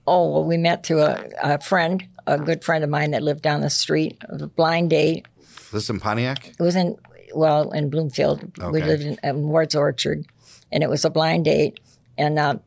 Oh, 0.05 0.31
well, 0.31 0.43
we 0.43 0.57
met 0.57 0.85
through 0.85 1.01
a, 1.01 1.23
a 1.41 1.61
friend, 1.61 2.05
a 2.27 2.37
good 2.37 2.63
friend 2.63 2.83
of 2.83 2.89
mine 2.89 3.11
that 3.11 3.23
lived 3.23 3.41
down 3.41 3.61
the 3.61 3.69
street. 3.69 4.17
It 4.21 4.41
a 4.41 4.47
blind 4.47 4.89
date. 4.89 5.27
Is 5.39 5.71
this 5.71 5.89
in 5.89 5.99
Pontiac? 5.99 6.49
It 6.49 6.61
was 6.61 6.75
in, 6.75 6.97
well, 7.33 7.71
in 7.71 7.89
Bloomfield. 7.89 8.51
We 8.71 8.81
lived 8.81 9.03
in, 9.03 9.17
in 9.23 9.47
Ward's 9.47 9.75
Orchard, 9.75 10.25
and 10.71 10.83
it 10.83 10.89
was 10.89 11.05
a 11.05 11.09
blind 11.09 11.45
date. 11.45 11.79
And 12.17 12.37
uh, 12.37 12.57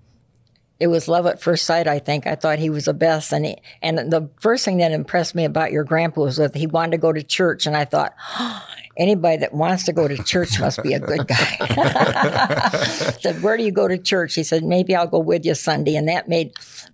it 0.78 0.88
was 0.88 1.08
love 1.08 1.26
at 1.26 1.40
first 1.40 1.64
sight, 1.64 1.86
I 1.86 1.98
think. 1.98 2.26
I 2.26 2.34
thought 2.34 2.58
he 2.58 2.70
was 2.70 2.84
the 2.84 2.94
best. 2.94 3.32
And, 3.32 3.46
he, 3.46 3.56
and 3.82 3.98
the 3.98 4.30
first 4.40 4.64
thing 4.64 4.78
that 4.78 4.92
impressed 4.92 5.34
me 5.34 5.44
about 5.44 5.72
your 5.72 5.84
grandpa 5.84 6.22
was 6.22 6.36
that 6.36 6.54
he 6.54 6.66
wanted 6.66 6.92
to 6.92 6.98
go 6.98 7.12
to 7.12 7.22
church. 7.22 7.66
And 7.66 7.76
I 7.76 7.84
thought, 7.84 8.14
anybody 8.96 9.38
that 9.38 9.54
wants 9.54 9.84
to 9.84 9.92
go 9.92 10.06
to 10.06 10.22
church 10.22 10.60
must 10.60 10.82
be 10.82 10.92
a 10.92 11.00
good 11.00 11.26
guy. 11.26 12.68
said, 13.20 13.42
where 13.42 13.56
do 13.56 13.62
you 13.62 13.72
go 13.72 13.88
to 13.88 13.98
church? 13.98 14.34
He 14.34 14.42
said, 14.42 14.64
maybe 14.64 14.94
I'll 14.94 15.06
go 15.06 15.18
with 15.18 15.44
you 15.44 15.54
Sunday. 15.54 15.96
And 15.96 16.08
that 16.08 16.28
made, 16.28 16.52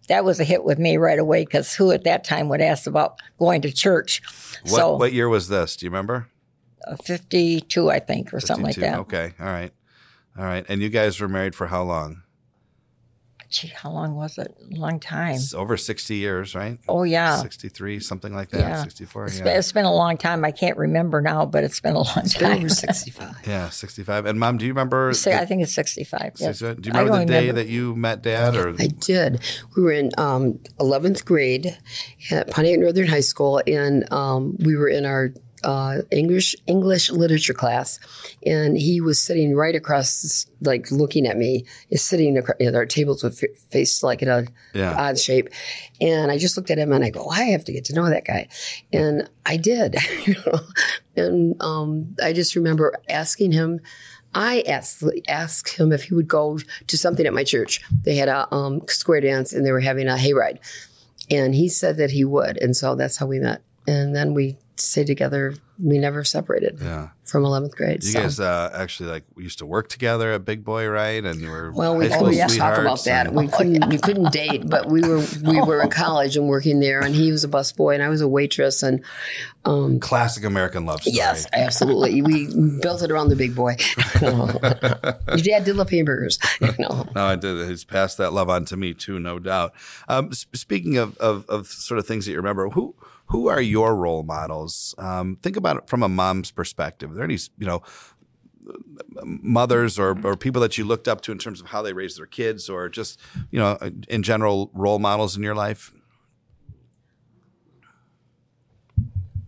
that 0.09 0.25
was 0.25 0.41
a 0.41 0.45
hit 0.45 0.65
with 0.65 0.79
me 0.79 0.97
right 0.97 1.19
away 1.19 1.45
because 1.45 1.75
who 1.75 1.91
at 1.91 2.05
that 2.05 2.25
time 2.25 2.49
would 2.49 2.61
ask 2.61 2.87
about 2.87 3.21
going 3.39 3.63
to 3.63 3.73
church? 3.73 4.23
What, 4.63 4.71
so 4.71 4.97
what 4.97 5.13
year 5.13 5.29
was 5.29 5.49
this? 5.49 5.77
Do 5.77 5.87
you 5.87 5.91
remember? 5.91 6.29
uh, 6.87 6.97
52, 6.97 7.91
I 7.91 7.99
think, 7.99 8.33
or 8.33 8.41
something 8.41 8.65
like 8.65 8.77
that. 8.77 8.99
Okay. 9.01 9.33
All 9.39 9.47
right. 9.47 9.73
All 10.37 10.45
right. 10.45 10.65
And 10.69 10.81
you 10.81 10.89
guys 10.89 11.21
were 11.21 11.29
married 11.29 11.55
for 11.55 11.67
how 11.69 11.83
long? 11.83 12.22
Gee, 13.53 13.69
how 13.69 13.91
long 13.91 14.15
was 14.15 14.39
it? 14.39 14.57
A 14.73 14.75
long 14.77 14.99
time. 14.99 15.35
It's 15.35 15.53
over 15.53 15.77
60 15.77 16.17
years, 16.17 16.55
right? 16.55 16.79
Oh, 16.89 17.03
yeah. 17.03 17.37
63, 17.37 18.01
something 18.01 18.35
like 18.35 18.49
that. 18.49 18.61
Yeah. 18.61 18.83
64. 18.83 19.27
It's, 19.27 19.39
yeah. 19.39 19.45
been, 19.45 19.57
it's 19.59 19.73
been 19.73 19.85
a 19.85 19.93
long 19.95 20.17
time. 20.17 20.43
I 20.43 20.53
can't 20.53 20.79
remember 20.79 21.21
now, 21.21 21.45
but 21.45 21.63
it's 21.63 21.79
been 21.79 21.95
a 21.95 21.99
long 22.03 22.15
Been 22.15 22.31
time. 22.31 22.59
over 22.61 22.69
sixty 22.71 23.11
five. 23.11 23.37
yeah, 23.47 23.69
65. 23.69 24.25
And 24.25 24.41
mom, 24.41 24.57
do 24.57 24.65
you 24.65 24.73
remember? 24.73 25.13
Say, 25.13 25.33
the- 25.33 25.43
I 25.43 25.45
think 25.45 25.63
it's 25.63 25.75
65. 25.75 26.33
yes. 26.39 26.61
do 26.61 26.67
you 26.67 26.75
remember 26.87 27.19
the 27.19 27.27
day 27.27 27.41
remember. 27.49 27.53
that 27.63 27.69
you 27.69 27.95
met 27.95 28.23
dad 28.23 28.57
or 28.57 28.71
I 28.79 28.87
did. 28.87 29.43
We 29.77 29.83
were 29.83 29.93
in 29.93 30.11
um, 30.17 30.59
11th 30.81 31.27
grade 31.27 31.77
at 32.31 32.51
Pontiac 32.51 32.81
Northern 32.81 33.07
High 33.07 33.21
School, 33.21 33.63
and 33.67 34.11
um, 34.11 34.57
we 34.61 34.77
were 34.77 34.89
in 34.89 35.05
our 35.05 35.35
uh, 35.65 35.99
English 36.11 36.55
English 36.67 37.11
literature 37.11 37.55
class, 37.55 37.99
and 38.45 38.77
he 38.77 39.01
was 39.01 39.21
sitting 39.21 39.55
right 39.55 39.75
across, 39.75 40.47
like 40.61 40.91
looking 40.91 41.27
at 41.27 41.37
me. 41.37 41.65
Is 41.91 42.03
sitting 42.03 42.37
across, 42.39 42.57
you 42.61 42.71
know, 42.71 42.79
our 42.79 42.87
tables 42.87 43.23
would 43.23 43.33
f- 43.33 43.57
face 43.71 44.03
like 44.03 44.23
in 44.23 44.29
a 44.29 44.45
Yeah. 44.75 44.95
odd 44.99 45.19
shape, 45.19 45.49
and 46.01 46.31
I 46.31 46.39
just 46.39 46.57
looked 46.57 46.71
at 46.71 46.79
him 46.79 46.93
and 46.93 47.05
I 47.05 47.11
go, 47.11 47.29
I 47.29 47.45
have 47.45 47.65
to 47.65 47.73
get 47.73 47.85
to 47.87 47.95
know 47.95 48.09
that 48.09 48.25
guy, 48.25 48.49
and 48.93 49.29
I 49.47 49.57
did, 49.57 49.97
you 50.27 50.35
know, 50.47 50.61
and 51.17 51.63
um, 51.63 52.17
I 52.23 52.33
just 52.33 52.55
remember 52.57 52.95
asking 53.09 53.53
him. 53.53 53.81
I 54.35 54.63
asked 54.63 55.05
asked 55.29 55.77
him 55.79 55.93
if 55.93 56.05
he 56.05 56.15
would 56.15 56.27
go 56.27 56.59
to 56.87 56.97
something 56.97 57.27
at 57.27 57.35
my 57.35 57.45
church. 57.45 57.83
They 58.05 58.17
had 58.17 58.31
a 58.31 58.53
um, 58.55 58.81
square 58.89 59.21
dance 59.21 59.53
and 59.53 59.67
they 59.67 59.73
were 59.73 59.81
having 59.81 60.09
a 60.09 60.15
hayride, 60.17 60.57
and 61.31 61.55
he 61.55 61.69
said 61.69 61.99
that 61.99 62.13
he 62.13 62.25
would, 62.25 62.57
and 62.57 62.75
so 62.75 62.95
that's 62.95 63.19
how 63.19 63.27
we 63.27 63.39
met. 63.39 63.61
And 63.87 64.15
then 64.15 64.35
we 64.35 64.57
stayed 64.77 65.07
together. 65.07 65.55
We 65.83 65.99
never 65.99 66.23
separated 66.23 66.79
Yeah. 66.81 67.09
from 67.25 67.45
eleventh 67.45 67.75
grade. 67.75 68.05
You 68.05 68.11
so. 68.11 68.21
guys 68.23 68.39
uh, 68.39 68.71
actually 68.73 69.09
like 69.11 69.25
we 69.35 69.43
used 69.43 69.59
to 69.59 69.67
work 69.67 69.89
together 69.89 70.33
at 70.33 70.45
Big 70.45 70.65
Boy, 70.65 70.87
right? 70.87 71.25
And 71.25 71.41
you 71.41 71.51
were 71.51 71.73
Well, 71.73 71.97
we 71.97 72.09
high 72.09 72.17
school 72.17 72.29
couldn't 72.31 72.49
talk 72.57 72.79
about 72.79 73.03
that. 73.05 73.27
and- 73.29 73.37
We 73.37 73.49
couldn't. 73.49 73.89
We 73.89 73.99
couldn't 73.99 74.33
date, 74.33 74.69
but 74.69 74.89
we 74.89 75.01
were 75.01 75.25
we 75.43 75.61
were 75.61 75.83
in 75.83 75.91
college 75.91 76.37
and 76.37 76.47
working 76.49 76.79
there, 76.79 77.01
and 77.01 77.15
he 77.15 77.33
was 77.33 77.43
a 77.43 77.49
busboy 77.49 77.95
and 77.95 78.03
I 78.03 78.09
was 78.09 78.21
a 78.21 78.29
waitress. 78.29 78.83
And 78.85 79.03
classic 80.01 80.45
American 80.45 80.87
love 80.87 81.01
story. 81.03 81.17
yes, 81.17 81.47
absolutely, 81.53 82.23
we 82.31 82.47
built 82.81 83.03
it 83.03 83.11
around 83.11 83.29
the 83.31 83.37
big 83.37 83.55
boy. 83.57 83.77
Your 84.21 85.39
dad 85.39 85.65
did 85.65 85.77
love 85.77 85.91
hamburgers. 85.91 86.39
You 86.61 86.75
know. 86.79 87.09
No, 87.15 87.25
I 87.27 87.37
did. 87.37 87.69
He's 87.69 87.85
passed 87.85 88.19
that 88.19 88.33
love 88.33 88.49
on 88.51 88.65
to 88.67 88.77
me 88.77 88.95
too, 88.95 89.19
no 89.19 89.39
doubt. 89.39 89.73
Um, 90.09 90.29
s- 90.31 90.47
speaking 90.53 90.97
of, 90.97 91.17
of 91.19 91.49
of 91.49 91.67
sort 91.67 91.99
of 91.99 92.07
things 92.07 92.27
that 92.27 92.33
you 92.33 92.37
remember, 92.37 92.69
who 92.71 92.95
who 93.27 93.49
are 93.49 93.61
your 93.61 93.97
role 93.97 94.23
models? 94.23 94.95
Um, 94.99 95.37
think 95.43 95.57
about 95.57 95.77
it 95.79 95.89
from 95.89 96.03
a 96.03 96.09
mom's 96.09 96.51
perspective. 96.51 97.11
Are 97.11 97.15
there 97.15 97.25
any 97.25 97.39
you 97.59 97.67
know 97.67 97.83
mothers 99.25 99.99
or, 99.99 100.17
or 100.25 100.37
people 100.37 100.61
that 100.63 100.79
you 100.79 100.85
looked 100.85 101.09
up 101.09 101.21
to 101.23 101.33
in 101.33 101.39
terms 101.39 101.61
of 101.61 101.69
how 101.69 101.83
they 101.83 101.93
raised 101.93 102.19
their 102.19 102.27
kids, 102.27 102.69
or 102.69 102.89
just 102.89 103.19
you 103.51 103.59
know 103.59 103.79
in 104.09 104.23
general 104.23 104.71
role 104.75 104.99
models 104.99 105.37
in 105.37 105.43
your 105.43 105.55
life? 105.55 105.93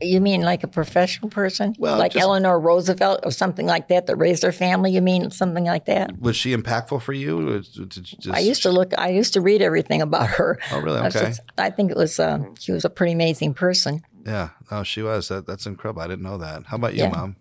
You 0.00 0.20
mean 0.20 0.42
like 0.42 0.64
a 0.64 0.68
professional 0.68 1.30
person? 1.30 1.74
Well, 1.78 1.98
like 1.98 2.12
just- 2.12 2.22
Eleanor 2.22 2.58
Roosevelt 2.58 3.20
or 3.24 3.30
something 3.30 3.66
like 3.66 3.88
that 3.88 4.06
that 4.06 4.16
raised 4.16 4.42
her 4.42 4.52
family? 4.52 4.90
You 4.92 5.00
mean 5.00 5.30
something 5.30 5.64
like 5.64 5.84
that? 5.86 6.18
Was 6.20 6.36
she 6.36 6.54
impactful 6.54 7.00
for 7.02 7.12
you? 7.12 7.48
Or 7.48 7.58
did 7.60 7.76
you 7.76 7.86
just- 7.86 8.28
I 8.30 8.40
used 8.40 8.62
to 8.64 8.70
look, 8.70 8.92
I 8.98 9.10
used 9.10 9.32
to 9.34 9.40
read 9.40 9.62
everything 9.62 10.02
about 10.02 10.28
her. 10.30 10.58
Oh, 10.72 10.80
really? 10.80 10.98
I 11.00 11.06
Okay. 11.06 11.20
just- 11.26 11.40
I 11.56 11.70
think 11.70 11.90
it 11.90 11.96
was, 11.96 12.18
uh, 12.18 12.40
she 12.58 12.72
was 12.72 12.84
a 12.84 12.90
pretty 12.90 13.12
amazing 13.12 13.54
person. 13.54 14.02
Yeah. 14.26 14.50
Oh, 14.70 14.82
she 14.82 15.00
was. 15.02 15.28
That, 15.28 15.46
that's 15.46 15.66
incredible. 15.66 16.02
I 16.02 16.08
didn't 16.08 16.24
know 16.24 16.38
that. 16.38 16.64
How 16.66 16.76
about 16.76 16.94
you, 16.94 17.02
Yeah. 17.04 17.10
mom? 17.10 17.36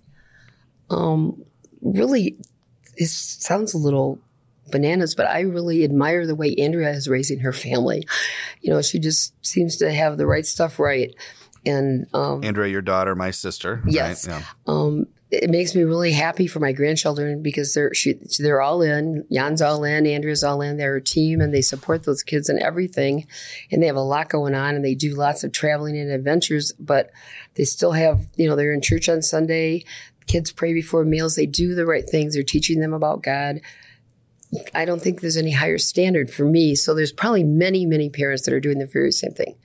Um, 0.89 1.43
really, 1.81 2.37
it 2.97 3.07
sounds 3.09 3.73
a 3.73 3.77
little 3.77 4.19
bananas, 4.71 5.15
but 5.15 5.25
I 5.27 5.41
really 5.41 5.83
admire 5.83 6.25
the 6.27 6.35
way 6.35 6.53
Andrea 6.55 6.91
is 6.91 7.07
raising 7.07 7.39
her 7.39 7.53
family. 7.53 8.07
You 8.61 8.69
know, 8.71 8.81
she 8.81 8.99
just 8.99 9.33
seems 9.45 9.75
to 9.77 9.91
have 9.91 10.17
the 10.17 10.25
right 10.27 10.45
stuff 10.45 10.79
right. 10.79 11.13
And 11.65 12.07
um, 12.13 12.43
Andrea, 12.43 12.69
your 12.69 12.81
daughter, 12.81 13.15
my 13.15 13.31
sister. 13.31 13.81
right? 13.83 13.93
Yes. 13.93 14.27
Yeah. 14.27 14.43
um, 14.67 15.07
it 15.33 15.49
makes 15.49 15.73
me 15.73 15.81
really 15.81 16.11
happy 16.11 16.45
for 16.45 16.59
my 16.59 16.73
grandchildren 16.73 17.41
because 17.41 17.73
they're 17.73 17.91
she, 17.93 18.19
they're 18.37 18.61
all 18.61 18.83
in. 18.83 19.25
Jan's 19.31 19.63
all 19.63 19.83
in. 19.83 20.05
Andrea's 20.05 20.43
all 20.43 20.61
in. 20.61 20.77
They're 20.77 20.97
a 20.97 21.01
team 21.01 21.41
and 21.41 21.51
they 21.51 21.61
support 21.61 22.03
those 22.03 22.21
kids 22.21 22.49
and 22.49 22.59
everything. 22.59 23.25
And 23.71 23.81
they 23.81 23.87
have 23.87 23.95
a 23.95 24.01
lot 24.01 24.29
going 24.29 24.53
on 24.53 24.75
and 24.75 24.85
they 24.85 24.93
do 24.93 25.15
lots 25.15 25.43
of 25.43 25.51
traveling 25.51 25.97
and 25.97 26.11
adventures. 26.11 26.71
But 26.73 27.09
they 27.55 27.63
still 27.63 27.93
have 27.93 28.27
you 28.35 28.47
know 28.47 28.55
they're 28.55 28.73
in 28.73 28.81
church 28.81 29.09
on 29.09 29.23
Sunday. 29.23 29.85
Kids 30.27 30.51
pray 30.51 30.71
before 30.71 31.03
meals. 31.03 31.35
They 31.35 31.47
do 31.47 31.73
the 31.73 31.87
right 31.87 32.07
things. 32.07 32.35
They're 32.35 32.43
teaching 32.43 32.79
them 32.79 32.93
about 32.93 33.23
God. 33.23 33.59
I 34.75 34.85
don't 34.85 35.01
think 35.01 35.21
there's 35.21 35.37
any 35.37 35.51
higher 35.51 35.79
standard 35.79 36.29
for 36.29 36.45
me. 36.45 36.75
So 36.75 36.93
there's 36.93 37.11
probably 37.11 37.43
many, 37.43 37.87
many 37.87 38.09
parents 38.11 38.45
that 38.45 38.53
are 38.53 38.59
doing 38.59 38.77
the 38.77 38.85
very 38.85 39.11
same 39.11 39.33
thing. 39.33 39.55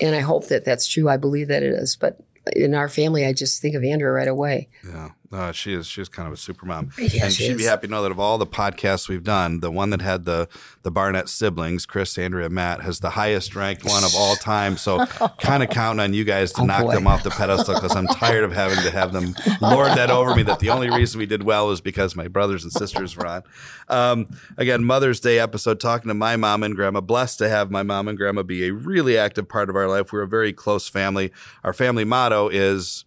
And 0.00 0.14
I 0.14 0.20
hope 0.20 0.48
that 0.48 0.64
that's 0.64 0.86
true. 0.86 1.08
I 1.08 1.16
believe 1.16 1.48
that 1.48 1.62
it 1.62 1.72
is. 1.72 1.96
But 1.96 2.20
in 2.54 2.74
our 2.74 2.88
family, 2.88 3.24
I 3.24 3.32
just 3.32 3.62
think 3.62 3.74
of 3.74 3.84
Andrea 3.84 4.10
right 4.10 4.28
away. 4.28 4.68
Yeah. 4.86 5.10
Uh, 5.32 5.50
she 5.50 5.72
is 5.72 5.86
she's 5.88 6.08
kind 6.08 6.28
of 6.28 6.34
a 6.34 6.36
super 6.36 6.64
mom, 6.66 6.90
Yeah, 6.98 7.24
and 7.24 7.32
she 7.32 7.48
she'd 7.48 7.56
be 7.56 7.64
happy 7.64 7.86
to 7.88 7.90
know 7.90 8.02
that 8.02 8.12
of 8.12 8.20
all 8.20 8.38
the 8.38 8.46
podcasts 8.46 9.08
we've 9.08 9.24
done, 9.24 9.60
the 9.60 9.70
one 9.70 9.90
that 9.90 10.00
had 10.00 10.26
the 10.26 10.48
the 10.82 10.90
Barnett 10.92 11.28
siblings, 11.28 11.86
Chris, 11.86 12.16
Andrea, 12.18 12.48
Matt, 12.50 12.82
has 12.82 13.00
the 13.00 13.10
highest 13.10 13.56
ranked 13.56 13.84
one 13.84 14.04
of 14.04 14.14
all 14.14 14.36
time. 14.36 14.76
So, 14.76 15.04
kind 15.40 15.62
of 15.62 15.70
counting 15.70 16.00
on 16.00 16.14
you 16.14 16.22
guys 16.24 16.52
to 16.52 16.64
knock 16.64 16.82
Oh, 16.82 16.86
boy. 16.86 16.94
them 16.94 17.06
off 17.06 17.22
the 17.24 17.30
pedestal 17.30 17.74
because 17.74 17.96
I'm 17.96 18.06
tired 18.06 18.44
of 18.44 18.52
having 18.52 18.78
to 18.84 18.90
have 18.90 19.12
them 19.12 19.34
lord 19.60 19.88
that 19.96 20.10
over 20.10 20.36
me. 20.36 20.42
That 20.44 20.60
the 20.60 20.70
only 20.70 20.90
reason 20.90 21.18
we 21.18 21.26
did 21.26 21.42
well 21.42 21.70
is 21.72 21.80
because 21.80 22.14
my 22.14 22.28
brothers 22.28 22.62
and 22.62 22.72
sisters 22.72 23.16
were 23.16 23.26
on. 23.26 23.42
Um, 23.88 24.26
again, 24.56 24.84
Mother's 24.84 25.20
Day 25.20 25.38
episode 25.40 25.80
talking 25.80 26.08
to 26.08 26.14
my 26.14 26.36
mom 26.36 26.62
and 26.62 26.76
grandma. 26.76 27.00
Blessed 27.00 27.38
to 27.38 27.48
have 27.48 27.70
my 27.70 27.82
mom 27.82 28.06
and 28.08 28.16
grandma 28.16 28.42
be 28.42 28.66
a 28.68 28.72
really 28.72 29.18
active 29.18 29.48
part 29.48 29.68
of 29.70 29.74
our 29.74 29.88
life. 29.88 30.12
We're 30.12 30.22
a 30.22 30.28
very 30.28 30.52
close 30.52 30.86
family. 30.86 31.32
Our 31.64 31.72
family 31.72 32.04
motto 32.04 32.48
is 32.50 33.04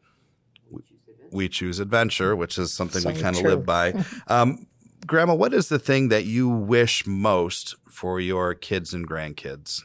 we 1.31 1.49
choose 1.49 1.79
adventure, 1.79 2.35
which 2.35 2.57
is 2.57 2.73
something 2.73 3.03
we 3.03 3.19
kind 3.19 3.35
of 3.35 3.43
live 3.43 3.65
by. 3.65 3.93
Um, 4.27 4.67
Grandma, 5.05 5.35
what 5.35 5.53
is 5.53 5.69
the 5.69 5.79
thing 5.79 6.09
that 6.09 6.25
you 6.25 6.49
wish 6.49 7.05
most 7.05 7.75
for 7.87 8.19
your 8.19 8.53
kids 8.53 8.93
and 8.93 9.07
grandkids? 9.07 9.83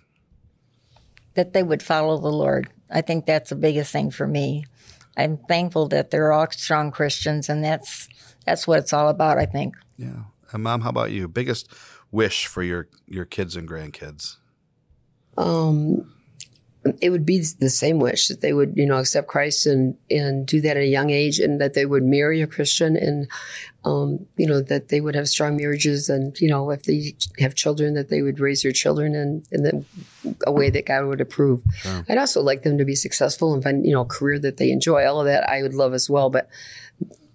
that 1.35 1.53
they 1.53 1.63
would 1.63 1.83
follow 1.83 2.19
the 2.19 2.31
Lord. 2.31 2.69
I 2.91 3.01
think 3.01 3.27
that's 3.27 3.51
the 3.51 3.57
biggest 3.57 3.93
thing 3.93 4.11
for 4.11 4.27
me. 4.27 4.65
I'm 5.17 5.39
thankful 5.49 5.89
that 5.89 6.11
they're 6.11 6.33
all 6.33 6.51
strong 6.51 6.91
Christians, 6.91 7.49
and 7.49 7.65
that's 7.65 8.09
that's 8.47 8.67
what 8.67 8.79
it's 8.79 8.93
all 8.93 9.09
about. 9.09 9.39
I 9.39 9.47
think. 9.47 9.75
Yeah. 9.97 10.25
And 10.53 10.63
Mom, 10.63 10.83
how 10.83 10.91
about 10.91 11.11
you? 11.11 11.29
Biggest 11.29 11.71
wish 12.11 12.47
for 12.47 12.63
your 12.63 12.89
your 13.07 13.25
kids 13.25 13.57
and 13.57 13.69
grandkids? 13.69 14.37
Um, 15.37 16.13
it 17.01 17.11
would 17.11 17.25
be 17.25 17.45
the 17.61 17.71
same 17.71 17.99
wish 17.99 18.29
that 18.29 18.41
they 18.41 18.53
would, 18.53 18.77
you 18.77 18.87
know, 18.87 18.99
accept 18.99 19.29
Christ 19.29 19.67
and 19.67 19.97
and 20.11 20.47
do 20.47 20.61
that 20.63 20.77
at 20.77 20.83
a 20.83 20.87
young 20.87 21.11
age, 21.11 21.39
and 21.39 21.61
that 21.61 21.75
they 21.75 21.87
would 21.87 22.03
marry 22.03 22.43
a 22.43 22.47
Christian, 22.47 22.97
and 22.97 23.29
um, 23.85 24.27
you 24.37 24.47
know, 24.47 24.61
that 24.61 24.89
they 24.89 25.01
would 25.01 25.15
have 25.15 25.29
strong 25.29 25.57
marriages, 25.57 26.09
and 26.09 26.39
you 26.41 26.49
know, 26.49 26.71
if 26.71 26.83
they 26.83 27.15
have 27.39 27.55
children, 27.55 27.95
that 27.95 28.09
they 28.09 28.23
would 28.23 28.41
raise 28.41 28.63
their 28.63 28.73
children 28.73 29.15
in 29.15 29.45
in 29.53 29.63
the, 29.63 29.85
a 30.47 30.53
way 30.53 30.71
that 30.71 30.87
God 30.87 31.07
would 31.07 31.21
approve. 31.21 31.63
I'd 32.09 32.19
also 32.19 32.43
like 32.43 32.63
them 32.63 32.79
to 32.79 32.85
be 32.85 32.97
successful 32.97 33.55
and 33.55 33.63
find, 33.63 33.87
you 33.87 33.93
know, 33.93 34.03
a 34.03 34.07
career 34.07 34.39
that 34.41 34.57
they 34.57 34.71
enjoy. 34.71 35.07
All 35.07 35.21
of 35.21 35.27
that 35.27 35.49
I 35.49 35.63
would 35.63 35.75
love 35.75 35.95
as 35.95 36.11
well, 36.11 36.31
but. 36.31 36.49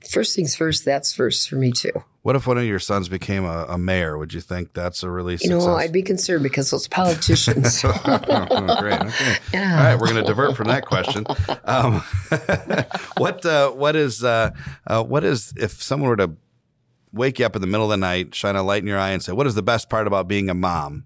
First 0.09 0.35
things 0.35 0.55
first, 0.55 0.85
that's 0.85 1.13
first 1.13 1.49
for 1.49 1.55
me 1.55 1.71
too. 1.71 1.91
What 2.21 2.35
if 2.35 2.45
one 2.47 2.57
of 2.57 2.65
your 2.65 2.79
sons 2.79 3.07
became 3.09 3.45
a, 3.45 3.65
a 3.69 3.77
mayor? 3.77 4.17
Would 4.17 4.33
you 4.33 4.41
think 4.41 4.73
that's 4.73 5.01
a 5.03 5.09
really 5.09 5.33
You 5.33 5.37
success? 5.37 5.65
know, 5.65 5.75
I'd 5.75 5.91
be 5.93 6.01
concerned 6.01 6.43
because 6.43 6.69
those 6.71 6.87
politicians. 6.87 7.81
Great. 7.81 7.93
Okay. 8.03 9.37
Yeah. 9.53 9.77
All 9.77 9.83
right, 9.83 9.95
we're 9.95 10.07
going 10.11 10.15
to 10.15 10.23
divert 10.23 10.55
from 10.57 10.67
that 10.67 10.85
question. 10.85 11.25
Um, 11.63 12.01
what 13.17 13.45
uh, 13.45 13.71
what 13.71 13.95
is 13.95 14.23
uh, 14.23 14.51
uh, 14.87 15.03
what 15.03 15.23
is 15.23 15.53
if 15.57 15.81
someone 15.81 16.09
were 16.09 16.17
to 16.17 16.31
wake 17.13 17.39
you 17.39 17.45
up 17.45 17.55
in 17.55 17.61
the 17.61 17.67
middle 17.67 17.85
of 17.85 17.89
the 17.91 17.97
night, 17.97 18.35
shine 18.35 18.55
a 18.55 18.63
light 18.63 18.81
in 18.81 18.87
your 18.87 18.99
eye, 18.99 19.11
and 19.11 19.23
say, 19.23 19.31
"What 19.31 19.47
is 19.47 19.55
the 19.55 19.63
best 19.63 19.89
part 19.89 20.07
about 20.07 20.27
being 20.27 20.49
a 20.49 20.53
mom?" 20.53 21.05